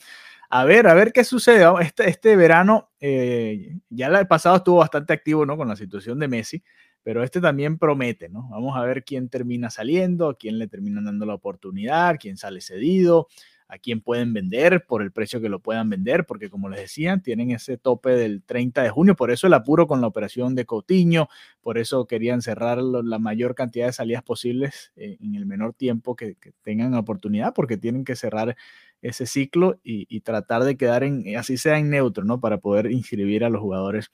a 0.50 0.64
ver, 0.64 0.86
a 0.86 0.94
ver 0.94 1.12
qué 1.12 1.24
sucede. 1.24 1.64
Este, 1.80 2.08
este 2.08 2.36
verano, 2.36 2.90
eh, 3.00 3.78
ya 3.88 4.08
el 4.08 4.26
pasado 4.26 4.56
estuvo 4.56 4.78
bastante 4.78 5.12
activo, 5.12 5.46
¿no? 5.46 5.56
Con 5.56 5.68
la 5.68 5.76
situación 5.76 6.18
de 6.18 6.28
Messi 6.28 6.62
pero 7.02 7.22
este 7.22 7.40
también 7.40 7.78
promete, 7.78 8.28
¿no? 8.28 8.48
Vamos 8.50 8.76
a 8.76 8.82
ver 8.82 9.04
quién 9.04 9.28
termina 9.28 9.70
saliendo, 9.70 10.36
quién 10.38 10.58
le 10.58 10.68
termina 10.68 11.00
dando 11.00 11.24
la 11.24 11.34
oportunidad, 11.34 12.16
quién 12.20 12.36
sale 12.36 12.60
cedido, 12.60 13.28
a 13.70 13.78
quién 13.78 14.00
pueden 14.00 14.32
vender 14.32 14.84
por 14.86 15.00
el 15.00 15.12
precio 15.12 15.40
que 15.40 15.48
lo 15.48 15.60
puedan 15.60 15.88
vender, 15.88 16.26
porque 16.26 16.50
como 16.50 16.68
les 16.68 16.80
decía, 16.80 17.18
tienen 17.22 17.52
ese 17.52 17.78
tope 17.78 18.10
del 18.10 18.42
30 18.42 18.82
de 18.82 18.90
junio, 18.90 19.14
por 19.14 19.30
eso 19.30 19.46
el 19.46 19.54
apuro 19.54 19.86
con 19.86 20.00
la 20.00 20.08
operación 20.08 20.56
de 20.56 20.66
Coutinho, 20.66 21.28
por 21.62 21.78
eso 21.78 22.06
querían 22.06 22.42
cerrar 22.42 22.78
la 22.78 23.18
mayor 23.18 23.54
cantidad 23.54 23.86
de 23.86 23.92
salidas 23.92 24.24
posibles 24.24 24.92
eh, 24.96 25.18
en 25.20 25.36
el 25.36 25.46
menor 25.46 25.72
tiempo 25.74 26.16
que, 26.16 26.36
tengan 26.62 26.94
oportunidad, 26.94 27.54
porque 27.54 27.76
tienen 27.76 28.04
que 28.04 28.16
cerrar 28.16 28.56
ese 29.02 29.26
ciclo 29.26 29.78
y, 29.82 30.20
tratar 30.20 30.64
de 30.64 30.76
quedar 30.76 31.04
en, 31.04 31.36
así 31.36 31.56
sea 31.56 31.78
en 31.78 31.90
neutro, 31.90 32.24
¿no? 32.24 32.40
Para 32.40 32.58
poder 32.58 32.90
inscribir 32.90 33.44
a 33.44 33.48
los 33.48 33.62
jugadores 33.62 34.10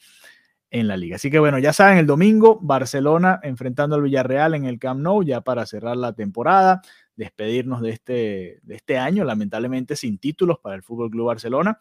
en 0.70 0.88
la 0.88 0.96
liga. 0.96 1.16
Así 1.16 1.30
que 1.30 1.38
bueno, 1.38 1.58
ya 1.58 1.72
saben, 1.72 1.98
el 1.98 2.06
domingo 2.06 2.58
Barcelona 2.60 3.40
enfrentando 3.42 3.96
al 3.96 4.02
Villarreal 4.02 4.54
en 4.54 4.64
el 4.64 4.78
Camp 4.78 5.00
Nou 5.00 5.22
ya 5.22 5.40
para 5.40 5.66
cerrar 5.66 5.96
la 5.96 6.12
temporada 6.12 6.82
despedirnos 7.16 7.80
de 7.80 7.90
este, 7.90 8.60
de 8.62 8.74
este 8.74 8.98
año, 8.98 9.24
lamentablemente 9.24 9.96
sin 9.96 10.18
títulos 10.18 10.58
para 10.60 10.76
el 10.76 10.82
Fútbol 10.82 11.10
Club 11.10 11.26
Barcelona. 11.26 11.78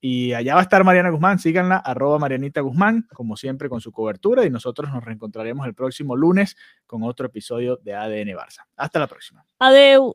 Y 0.00 0.32
allá 0.32 0.54
va 0.54 0.60
a 0.60 0.62
estar 0.62 0.84
Mariana 0.84 1.10
Guzmán, 1.10 1.40
síganla, 1.40 1.76
arroba 1.76 2.18
Marianita 2.18 2.60
Guzmán, 2.60 3.08
como 3.12 3.36
siempre 3.36 3.68
con 3.68 3.80
su 3.80 3.90
cobertura 3.90 4.44
y 4.46 4.50
nosotros 4.50 4.90
nos 4.92 5.04
reencontraremos 5.04 5.66
el 5.66 5.74
próximo 5.74 6.14
lunes 6.14 6.56
con 6.86 7.02
otro 7.02 7.26
episodio 7.26 7.76
de 7.82 7.94
ADN 7.94 8.28
Barça. 8.28 8.64
Hasta 8.76 9.00
la 9.00 9.08
próxima. 9.08 9.44
Adeu. 9.58 10.14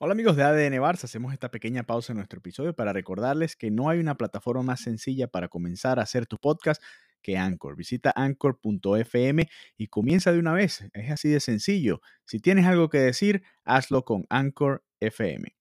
Hola 0.00 0.12
amigos 0.12 0.36
de 0.36 0.44
ADN 0.44 0.80
Barça, 0.80 1.04
hacemos 1.06 1.32
esta 1.32 1.50
pequeña 1.50 1.82
pausa 1.82 2.12
en 2.12 2.18
nuestro 2.18 2.38
episodio 2.38 2.72
para 2.72 2.92
recordarles 2.92 3.56
que 3.56 3.72
no 3.72 3.88
hay 3.88 3.98
una 3.98 4.14
plataforma 4.16 4.62
más 4.62 4.80
sencilla 4.80 5.26
para 5.26 5.48
comenzar 5.48 5.98
a 5.98 6.02
hacer 6.02 6.26
tu 6.26 6.38
podcast 6.38 6.80
que 7.20 7.36
Anchor. 7.36 7.74
Visita 7.74 8.12
anchor.fm 8.14 9.48
y 9.76 9.88
comienza 9.88 10.30
de 10.30 10.38
una 10.38 10.52
vez. 10.52 10.88
Es 10.92 11.10
así 11.10 11.28
de 11.28 11.40
sencillo. 11.40 12.00
Si 12.26 12.38
tienes 12.38 12.66
algo 12.66 12.88
que 12.90 12.98
decir, 12.98 13.42
hazlo 13.64 14.04
con 14.04 14.24
Anchor 14.30 14.84
FM. 15.00 15.57